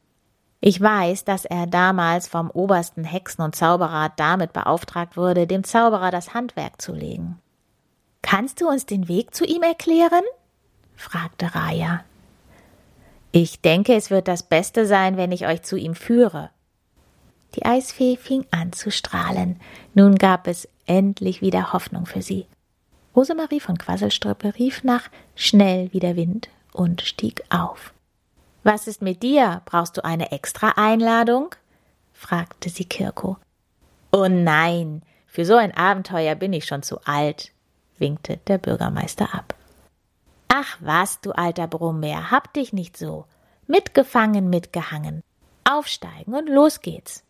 Ich 0.61 0.81
weiß, 0.81 1.23
dass 1.23 1.45
er 1.45 1.67
damals 1.67 2.27
vom 2.27 2.49
obersten 2.51 3.03
Hexen- 3.03 3.43
und 3.43 3.55
Zauberrat 3.55 4.13
damit 4.17 4.51
beauftragt 4.51 5.15
wurde, 5.15 5.47
dem 5.47 5.63
Zauberer 5.63 6.11
das 6.11 6.33
Handwerk 6.33 6.81
zu 6.81 6.93
legen. 6.93 7.39
Kannst 8.21 8.59
du 8.59 8.67
uns 8.67 8.85
den 8.85 9.07
Weg 9.07 9.33
zu 9.33 9.45
ihm 9.45 9.63
erklären? 9.63 10.23
fragte 10.95 11.55
Raya. 11.55 12.03
Ich 13.31 13.61
denke, 13.61 13.95
es 13.95 14.09
wird 14.09 14.27
das 14.27 14.43
Beste 14.43 14.85
sein, 14.85 15.15
wenn 15.15 15.31
ich 15.31 15.47
euch 15.47 15.61
zu 15.61 15.77
ihm 15.77 15.95
führe, 15.95 16.49
die 17.55 17.65
Eisfee 17.65 18.15
fing 18.15 18.45
an 18.51 18.73
zu 18.73 18.91
strahlen. 18.91 19.59
Nun 19.93 20.15
gab 20.15 20.47
es 20.47 20.67
endlich 20.85 21.41
wieder 21.41 21.73
Hoffnung 21.73 22.05
für 22.05 22.21
sie. 22.21 22.47
Rosemarie 23.15 23.59
von 23.59 23.77
Quasselstrippe 23.77 24.55
rief 24.57 24.83
nach 24.83 25.09
schnell 25.35 25.91
wie 25.91 25.99
der 25.99 26.15
Wind 26.15 26.49
und 26.73 27.01
stieg 27.01 27.43
auf. 27.49 27.93
Was 28.63 28.87
ist 28.87 29.01
mit 29.01 29.23
dir? 29.23 29.61
Brauchst 29.65 29.97
du 29.97 30.03
eine 30.03 30.31
extra 30.31 30.73
Einladung? 30.75 31.55
fragte 32.13 32.69
sie 32.69 32.85
Kirko. 32.85 33.37
Oh 34.11 34.27
nein, 34.27 35.01
für 35.27 35.45
so 35.45 35.55
ein 35.55 35.75
Abenteuer 35.75 36.35
bin 36.35 36.53
ich 36.53 36.65
schon 36.65 36.83
zu 36.83 36.99
alt, 37.05 37.51
winkte 37.97 38.37
der 38.47 38.57
Bürgermeister 38.57 39.33
ab. 39.33 39.55
Ach 40.47 40.77
was, 40.79 41.21
du 41.21 41.31
alter 41.31 41.67
Brummbär, 41.67 42.31
hab 42.31 42.53
dich 42.53 42.73
nicht 42.73 42.97
so. 42.97 43.25
Mitgefangen, 43.67 44.49
mitgehangen. 44.49 45.21
Aufsteigen 45.63 46.33
und 46.33 46.49
los 46.49 46.81
geht's. 46.81 47.23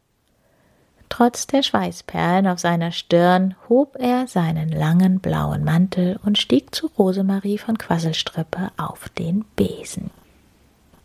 Trotz 1.10 1.48
der 1.48 1.63
Schweißperlen 1.63 2.48
auf 2.48 2.60
seiner 2.60 2.91
Stirn 2.91 3.56
hob 3.67 3.98
er 4.00 4.28
seinen 4.28 4.69
langen 4.69 5.19
blauen 5.19 5.63
Mantel 5.63 6.19
und 6.24 6.38
stieg 6.38 6.74
zu 6.74 6.88
Rosemarie 6.98 7.58
von 7.58 7.78
Quasselstrippe 7.78 8.72
auf 8.78 9.10
den 9.10 9.43
Besen. 9.56 10.12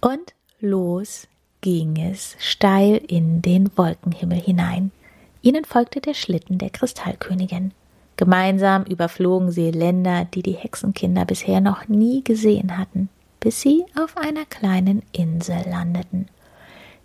Und 0.00 0.34
los 0.60 1.26
ging 1.62 1.96
es 1.96 2.36
steil 2.38 2.98
in 3.08 3.40
den 3.40 3.70
Wolkenhimmel 3.76 4.38
hinein. 4.38 4.92
Ihnen 5.40 5.64
folgte 5.64 6.02
der 6.02 6.14
Schlitten 6.14 6.58
der 6.58 6.70
Kristallkönigin. 6.70 7.72
Gemeinsam 8.16 8.84
überflogen 8.84 9.50
sie 9.50 9.70
Länder, 9.70 10.26
die 10.26 10.42
die 10.42 10.52
Hexenkinder 10.52 11.24
bisher 11.24 11.60
noch 11.60 11.88
nie 11.88 12.22
gesehen 12.22 12.78
hatten, 12.78 13.08
bis 13.40 13.62
sie 13.62 13.84
auf 13.98 14.16
einer 14.16 14.44
kleinen 14.44 15.02
Insel 15.12 15.64
landeten. 15.68 16.28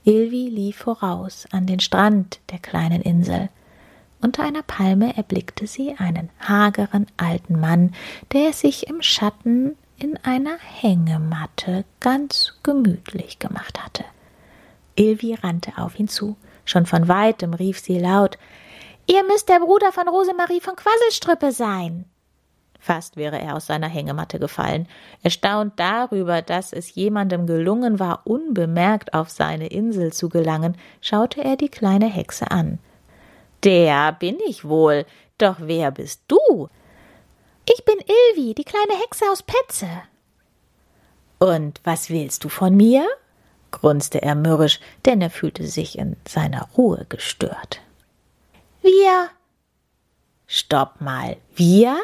Ilvi 0.10 0.50
lief 0.50 0.78
voraus 0.78 1.46
an 1.52 1.68
den 1.68 1.80
Strand 1.80 2.40
der 2.50 2.58
kleinen 2.58 3.04
Insel. 3.04 3.50
Unter 4.22 4.44
einer 4.44 4.64
Palme 4.64 5.16
erblickte 5.16 5.68
sie 5.68 5.94
einen 6.00 6.32
hageren 6.40 7.06
alten 7.18 7.60
Mann, 7.60 7.94
der 8.34 8.52
sich 8.54 8.88
im 8.88 9.04
Schatten 9.04 9.78
in 10.00 10.18
einer 10.24 10.58
Hängematte 10.58 11.86
ganz 12.00 12.56
gemütlich 12.64 13.38
gemacht 13.38 13.86
hatte. 13.86 14.04
Ilvi 14.96 15.36
rannte 15.36 15.74
auf 15.78 16.00
ihn 16.00 16.08
zu. 16.08 16.36
Schon 16.66 16.88
von 16.88 17.08
weitem 17.08 17.54
rief 17.54 17.80
sie 17.80 18.00
laut 18.00 18.40
Ihr 19.06 19.24
müsst 19.24 19.48
der 19.48 19.60
Bruder 19.60 19.92
von 19.92 20.08
Rosemarie 20.08 20.60
von 20.60 20.76
Quasselstrippe 20.76 21.52
sein. 21.52 22.06
Fast 22.80 23.18
wäre 23.18 23.40
er 23.40 23.56
aus 23.56 23.66
seiner 23.66 23.90
Hängematte 23.90 24.40
gefallen. 24.40 24.88
Erstaunt 25.22 25.74
darüber, 25.78 26.42
dass 26.42 26.72
es 26.72 26.96
jemandem 26.96 27.46
gelungen 27.46 28.00
war, 28.00 28.22
unbemerkt 28.26 29.14
auf 29.14 29.30
seine 29.30 29.68
Insel 29.68 30.14
zu 30.14 30.30
gelangen, 30.30 30.78
schaute 31.02 31.44
er 31.44 31.58
die 31.58 31.70
kleine 31.70 32.08
Hexe 32.08 32.50
an. 32.50 32.80
Der 33.64 34.14
bin 34.14 34.38
ich 34.48 34.64
wohl. 34.64 35.06
Doch 35.38 35.58
wer 35.60 35.92
bist 35.92 36.24
du? 36.28 36.70
Ich 37.70 37.84
bin 37.86 37.98
Ilvi, 38.00 38.56
die 38.56 38.64
kleine 38.64 38.94
Hexe 39.02 39.26
aus 39.30 39.44
Petze. 39.44 39.88
Und 41.38 41.82
was 41.84 42.10
willst 42.10 42.44
du 42.44 42.50
von 42.50 42.76
mir? 42.76 43.08
grunzte 43.72 44.22
er 44.22 44.36
mürrisch, 44.36 44.80
denn 45.06 45.22
er 45.22 45.30
fühlte 45.30 45.68
sich 45.68 45.98
in 45.98 46.16
seiner 46.28 46.68
Ruhe 46.78 47.06
gestört. 47.08 47.82
Wir. 48.82 49.30
Stopp 50.48 51.02
mal. 51.02 51.38
Wir? 51.56 52.00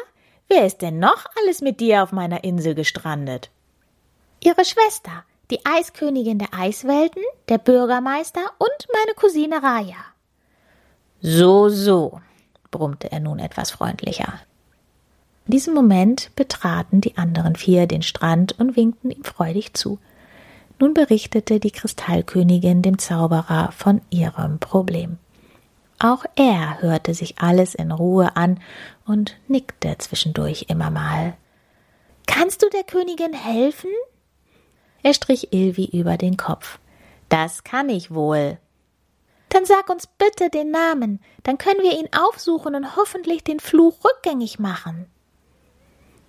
Wer 0.48 0.66
ist 0.66 0.82
denn 0.82 0.98
noch 0.98 1.26
alles 1.38 1.60
mit 1.60 1.80
dir 1.80 2.02
auf 2.02 2.12
meiner 2.12 2.44
Insel 2.44 2.74
gestrandet? 2.74 3.50
Ihre 4.40 4.64
Schwester, 4.64 5.24
die 5.50 5.64
Eiskönigin 5.64 6.38
der 6.38 6.54
Eiswelten, 6.54 7.22
der 7.48 7.58
Bürgermeister 7.58 8.42
und 8.58 8.88
meine 8.92 9.14
Cousine 9.14 9.62
Raya. 9.62 9.96
So, 11.20 11.68
so, 11.68 12.20
brummte 12.70 13.10
er 13.10 13.20
nun 13.20 13.38
etwas 13.38 13.70
freundlicher. 13.70 14.40
In 15.46 15.52
diesem 15.52 15.74
Moment 15.74 16.30
betraten 16.36 17.00
die 17.00 17.16
anderen 17.16 17.56
vier 17.56 17.86
den 17.86 18.02
Strand 18.02 18.58
und 18.58 18.76
winkten 18.76 19.10
ihm 19.10 19.24
freudig 19.24 19.74
zu. 19.74 19.98
Nun 20.78 20.92
berichtete 20.92 21.58
die 21.58 21.70
Kristallkönigin 21.70 22.82
dem 22.82 22.98
Zauberer 22.98 23.72
von 23.72 24.00
ihrem 24.10 24.58
Problem. 24.58 25.18
Auch 25.98 26.24
er 26.36 26.82
hörte 26.82 27.14
sich 27.14 27.38
alles 27.38 27.74
in 27.74 27.90
Ruhe 27.90 28.36
an 28.36 28.60
und 29.06 29.36
nickte 29.48 29.96
zwischendurch 29.98 30.66
immer 30.68 30.90
mal. 30.90 31.34
Kannst 32.26 32.62
du 32.62 32.68
der 32.68 32.84
Königin 32.84 33.32
helfen? 33.32 33.90
Er 35.02 35.14
strich 35.14 35.52
Ilvi 35.52 35.84
über 35.86 36.16
den 36.16 36.36
Kopf. 36.36 36.78
Das 37.28 37.64
kann 37.64 37.88
ich 37.88 38.12
wohl. 38.12 38.58
Dann 39.48 39.64
sag 39.64 39.88
uns 39.88 40.06
bitte 40.06 40.50
den 40.50 40.70
Namen, 40.70 41.20
dann 41.44 41.56
können 41.56 41.82
wir 41.82 41.98
ihn 41.98 42.08
aufsuchen 42.12 42.74
und 42.74 42.96
hoffentlich 42.96 43.42
den 43.44 43.60
Fluch 43.60 43.96
rückgängig 44.04 44.58
machen. 44.58 45.06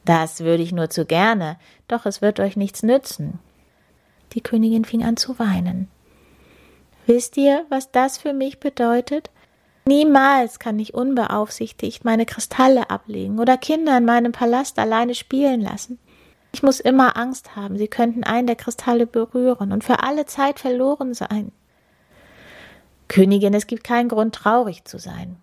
Das 0.05 0.41
würde 0.41 0.63
ich 0.63 0.71
nur 0.71 0.89
zu 0.89 1.05
gerne, 1.05 1.59
doch 1.87 2.05
es 2.05 2.21
wird 2.21 2.39
euch 2.39 2.55
nichts 2.55 2.83
nützen. 2.83 3.39
Die 4.33 4.41
Königin 4.41 4.85
fing 4.85 5.03
an 5.03 5.17
zu 5.17 5.39
weinen. 5.39 5.89
Wisst 7.05 7.35
ihr, 7.35 7.65
was 7.69 7.91
das 7.91 8.17
für 8.17 8.33
mich 8.33 8.59
bedeutet? 8.59 9.29
Niemals 9.87 10.59
kann 10.59 10.77
ich 10.79 10.93
unbeaufsichtigt 10.93 12.03
meine 12.03 12.25
Kristalle 12.25 12.89
ablegen 12.89 13.39
oder 13.39 13.57
Kinder 13.57 13.97
in 13.97 14.03
meinem 14.03 14.33
Palast 14.33 14.77
alleine 14.79 15.15
spielen 15.15 15.61
lassen. 15.61 15.97
Ich 16.51 16.61
muss 16.61 16.81
immer 16.81 17.15
Angst 17.15 17.55
haben, 17.55 17.77
sie 17.77 17.87
könnten 17.87 18.25
einen 18.25 18.47
der 18.47 18.57
Kristalle 18.57 19.07
berühren 19.07 19.71
und 19.71 19.85
für 19.85 20.03
alle 20.03 20.25
Zeit 20.25 20.59
verloren 20.59 21.13
sein. 21.13 21.53
Königin, 23.07 23.53
es 23.53 23.65
gibt 23.65 23.85
keinen 23.85 24.09
Grund, 24.09 24.35
traurig 24.35 24.83
zu 24.83 24.99
sein. 24.99 25.37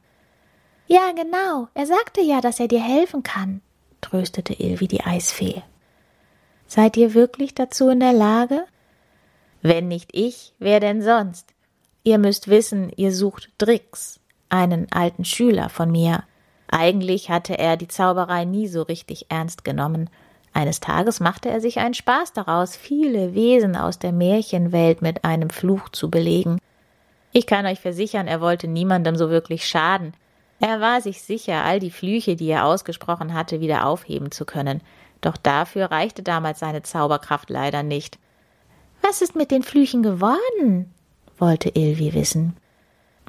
Ja, 0.89 1.13
genau. 1.17 1.69
Er 1.73 1.87
sagte 1.87 2.21
ja, 2.21 2.43
dass 2.43 2.61
er 2.61 2.69
dir 2.69 2.83
helfen 2.83 3.23
kann, 3.23 3.63
tröstete 4.03 4.53
Ilvi 4.53 4.89
die 4.89 5.05
Eisfee. 5.05 5.63
Seid 6.67 6.99
ihr 6.99 7.15
wirklich 7.15 7.55
dazu 7.55 7.89
in 7.89 8.01
der 8.01 8.13
Lage? 8.13 8.67
Wenn 9.63 9.89
nicht 9.89 10.11
ich, 10.13 10.53
wer 10.59 10.81
denn 10.81 11.01
sonst? 11.01 11.55
Ihr 12.03 12.19
müsst 12.19 12.49
wissen, 12.49 12.93
ihr 12.95 13.15
sucht 13.15 13.51
Drix, 13.57 14.21
einen 14.55 14.87
alten 14.93 15.25
Schüler 15.25 15.69
von 15.69 15.90
mir. 15.90 16.23
Eigentlich 16.69 17.29
hatte 17.29 17.59
er 17.59 17.77
die 17.77 17.88
Zauberei 17.88 18.45
nie 18.45 18.69
so 18.69 18.83
richtig 18.83 19.27
ernst 19.29 19.64
genommen. 19.64 20.09
Eines 20.53 20.79
Tages 20.79 21.19
machte 21.19 21.51
er 21.51 21.61
sich 21.61 21.81
einen 21.81 21.95
Spaß 21.95 22.33
daraus, 22.33 22.77
viele 22.77 23.35
Wesen 23.35 23.77
aus 23.77 23.99
der 23.99 24.12
Märchenwelt 24.12 25.03
mit 25.03 25.25
einem 25.25 25.51
Fluch 25.51 25.88
zu 25.88 26.11
belegen. 26.11 26.59
Ich 27.33 27.47
kann 27.47 27.67
euch 27.67 27.81
versichern, 27.81 28.29
er 28.29 28.40
wollte 28.40 28.69
niemandem 28.69 29.17
so 29.17 29.29
wirklich 29.29 29.67
schaden. 29.67 30.14
Er 30.61 30.81
war 30.81 31.01
sich 31.01 31.23
sicher, 31.23 31.64
all 31.64 31.81
die 31.81 31.90
Flüche, 31.90 32.37
die 32.37 32.49
er 32.49 32.64
ausgesprochen 32.64 33.35
hatte, 33.35 33.61
wieder 33.61 33.87
aufheben 33.87 34.31
zu 34.31 34.45
können. 34.45 34.81
Doch 35.21 35.37
dafür 35.37 35.87
reichte 35.87 36.23
damals 36.23 36.61
seine 36.61 36.83
Zauberkraft 36.83 37.51
leider 37.51 37.83
nicht. 37.83 38.19
Was 39.03 39.21
ist 39.21 39.35
mit 39.35 39.51
den 39.51 39.64
Flüchen 39.64 40.05
geworden? 40.05 40.95
wollte 41.38 41.71
Ilvi 41.71 42.14
wissen. 42.14 42.57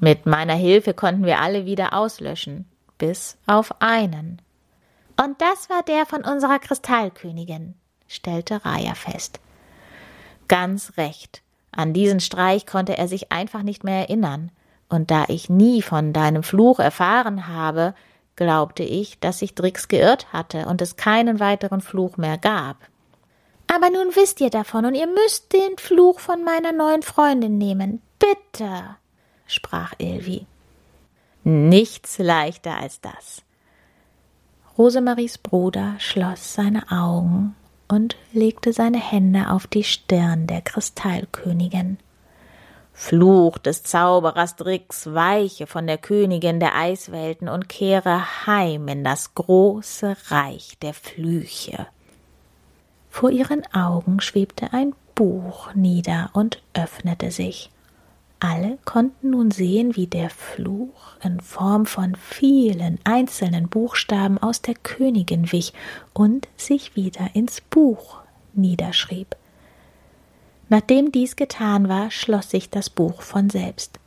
Mit 0.02 0.26
meiner 0.26 0.56
Hilfe 0.56 0.94
konnten 0.94 1.26
wir 1.26 1.40
alle 1.40 1.66
wieder 1.66 1.94
auslöschen, 1.94 2.66
bis 2.98 3.38
auf 3.46 3.82
einen. 3.82 4.42
Und 5.22 5.42
das 5.42 5.70
war 5.70 5.84
der 5.84 6.06
von 6.06 6.24
unserer 6.24 6.60
Kristallkönigin, 6.60 7.76
stellte 8.08 8.66
Raya 8.66 8.94
fest. 8.94 9.40
Ganz 10.48 10.94
recht. 10.98 11.42
An 11.72 11.94
diesen 11.94 12.20
Streich 12.20 12.66
konnte 12.66 12.98
er 12.98 13.08
sich 13.08 13.32
einfach 13.32 13.64
nicht 13.64 13.84
mehr 13.84 14.00
erinnern, 14.00 14.52
und 14.88 15.10
da 15.10 15.26
ich 15.30 15.50
nie 15.50 15.82
von 15.82 16.14
deinem 16.14 16.44
Fluch 16.44 16.80
erfahren 16.80 17.48
habe, 17.48 17.96
glaubte 18.36 18.84
ich, 18.84 19.20
dass 19.20 19.40
sich 19.40 19.56
Drix 19.56 19.88
geirrt 19.88 20.32
hatte 20.32 20.68
und 20.68 20.82
es 20.82 20.96
keinen 20.96 21.40
weiteren 21.40 21.82
Fluch 21.82 22.18
mehr 22.18 22.38
gab. 22.38 22.78
Aber 23.74 23.90
nun 23.90 24.16
wisst 24.16 24.42
ihr 24.42 24.52
davon 24.52 24.86
und 24.86 24.94
ihr 24.94 25.08
müsst 25.08 25.54
den 25.54 25.78
Fluch 25.78 26.20
von 26.20 26.44
meiner 26.44 26.72
neuen 26.72 27.02
Freundin 27.02 27.58
nehmen. 27.58 28.02
Bitte 28.20 28.98
sprach 29.48 29.94
Ilvi. 29.98 30.46
Nichts 31.44 32.18
leichter 32.18 32.78
als 32.78 33.02
das. 33.02 33.44
Rosemaries 34.78 35.38
Bruder 35.38 35.96
schloss 36.00 36.54
seine 36.54 36.92
Augen 36.92 37.56
und 37.88 38.16
legte 38.34 38.74
seine 38.74 39.00
Hände 39.00 39.50
auf 39.50 39.68
die 39.68 39.84
Stirn 39.84 40.48
der 40.48 40.62
Kristallkönigin. 40.62 41.98
Fluch 42.92 43.58
des 43.58 43.84
Zauberers 43.84 44.56
Drix, 44.56 45.14
weiche 45.14 45.68
von 45.68 45.86
der 45.86 45.98
Königin 45.98 46.60
der 46.60 46.76
Eiswelten 46.76 47.50
und 47.50 47.68
kehre 47.68 48.48
heim 48.48 48.88
in 48.88 49.04
das 49.04 49.36
große 49.36 50.16
Reich 50.30 50.78
der 50.82 50.94
Flüche. 50.94 51.88
Vor 53.10 53.32
ihren 53.32 53.64
Augen 53.74 54.22
schwebte 54.22 54.74
ein 54.74 54.96
Buch 55.14 55.74
nieder 55.74 56.30
und 56.34 56.62
öffnete 56.74 57.32
sich. 57.32 57.70
Alle 58.40 58.78
konnten 58.84 59.32
nun 59.32 59.52
sehen, 59.52 59.96
wie 59.96 60.08
der 60.08 60.30
Fluch 60.30 61.16
in 61.24 61.40
Form 61.40 61.86
von 61.86 62.16
vielen 62.16 63.00
einzelnen 63.04 63.70
Buchstaben 63.70 64.38
aus 64.38 64.62
der 64.62 64.76
Königin 64.76 65.52
wich 65.52 65.74
und 66.14 66.48
sich 66.58 66.96
wieder 66.96 67.30
ins 67.34 67.62
Buch 67.62 68.20
niederschrieb. 68.54 69.36
Nachdem 70.68 71.12
dies 71.12 71.36
getan 71.36 71.88
war, 71.88 72.12
schloss 72.12 72.50
sich 72.50 72.70
das 72.70 72.90
Buch 72.90 73.22
von 73.22 73.50
selbst. 73.50 74.00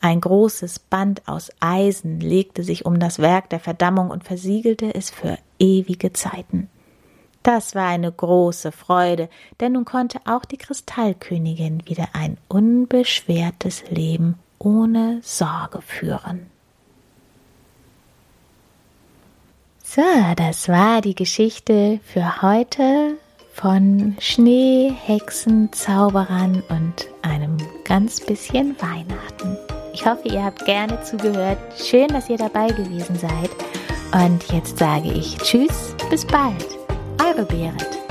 Ein 0.00 0.20
großes 0.20 0.78
Band 0.78 1.26
aus 1.26 1.50
Eisen 1.60 2.20
legte 2.20 2.62
sich 2.62 2.86
um 2.86 2.98
das 2.98 3.18
Werk 3.18 3.50
der 3.50 3.60
Verdammung 3.60 4.10
und 4.10 4.24
versiegelte 4.24 4.94
es 4.94 5.10
für 5.10 5.38
ewige 5.58 6.12
Zeiten. 6.12 6.68
Das 7.46 7.76
war 7.76 7.86
eine 7.86 8.10
große 8.10 8.72
Freude, 8.72 9.28
denn 9.60 9.74
nun 9.74 9.84
konnte 9.84 10.18
auch 10.24 10.44
die 10.44 10.56
Kristallkönigin 10.56 11.86
wieder 11.86 12.08
ein 12.12 12.38
unbeschwertes 12.48 13.88
Leben 13.88 14.36
ohne 14.58 15.20
Sorge 15.22 15.80
führen. 15.80 16.50
So, 19.84 20.02
das 20.34 20.68
war 20.68 21.00
die 21.00 21.14
Geschichte 21.14 22.00
für 22.02 22.42
heute 22.42 23.16
von 23.52 24.16
Schnee, 24.18 24.92
Hexen, 25.04 25.72
Zauberern 25.72 26.64
und 26.68 27.06
einem 27.22 27.58
ganz 27.84 28.20
bisschen 28.20 28.74
Weihnachten. 28.82 29.56
Ich 29.92 30.04
hoffe, 30.04 30.26
ihr 30.26 30.42
habt 30.42 30.64
gerne 30.64 31.00
zugehört. 31.02 31.58
Schön, 31.80 32.08
dass 32.08 32.28
ihr 32.28 32.38
dabei 32.38 32.66
gewesen 32.66 33.14
seid. 33.14 33.50
Und 34.12 34.42
jetzt 34.52 34.78
sage 34.78 35.12
ich 35.12 35.36
Tschüss, 35.38 35.94
bis 36.10 36.26
bald. 36.26 36.85
Eure 37.18 37.44
Berit. 37.44 38.05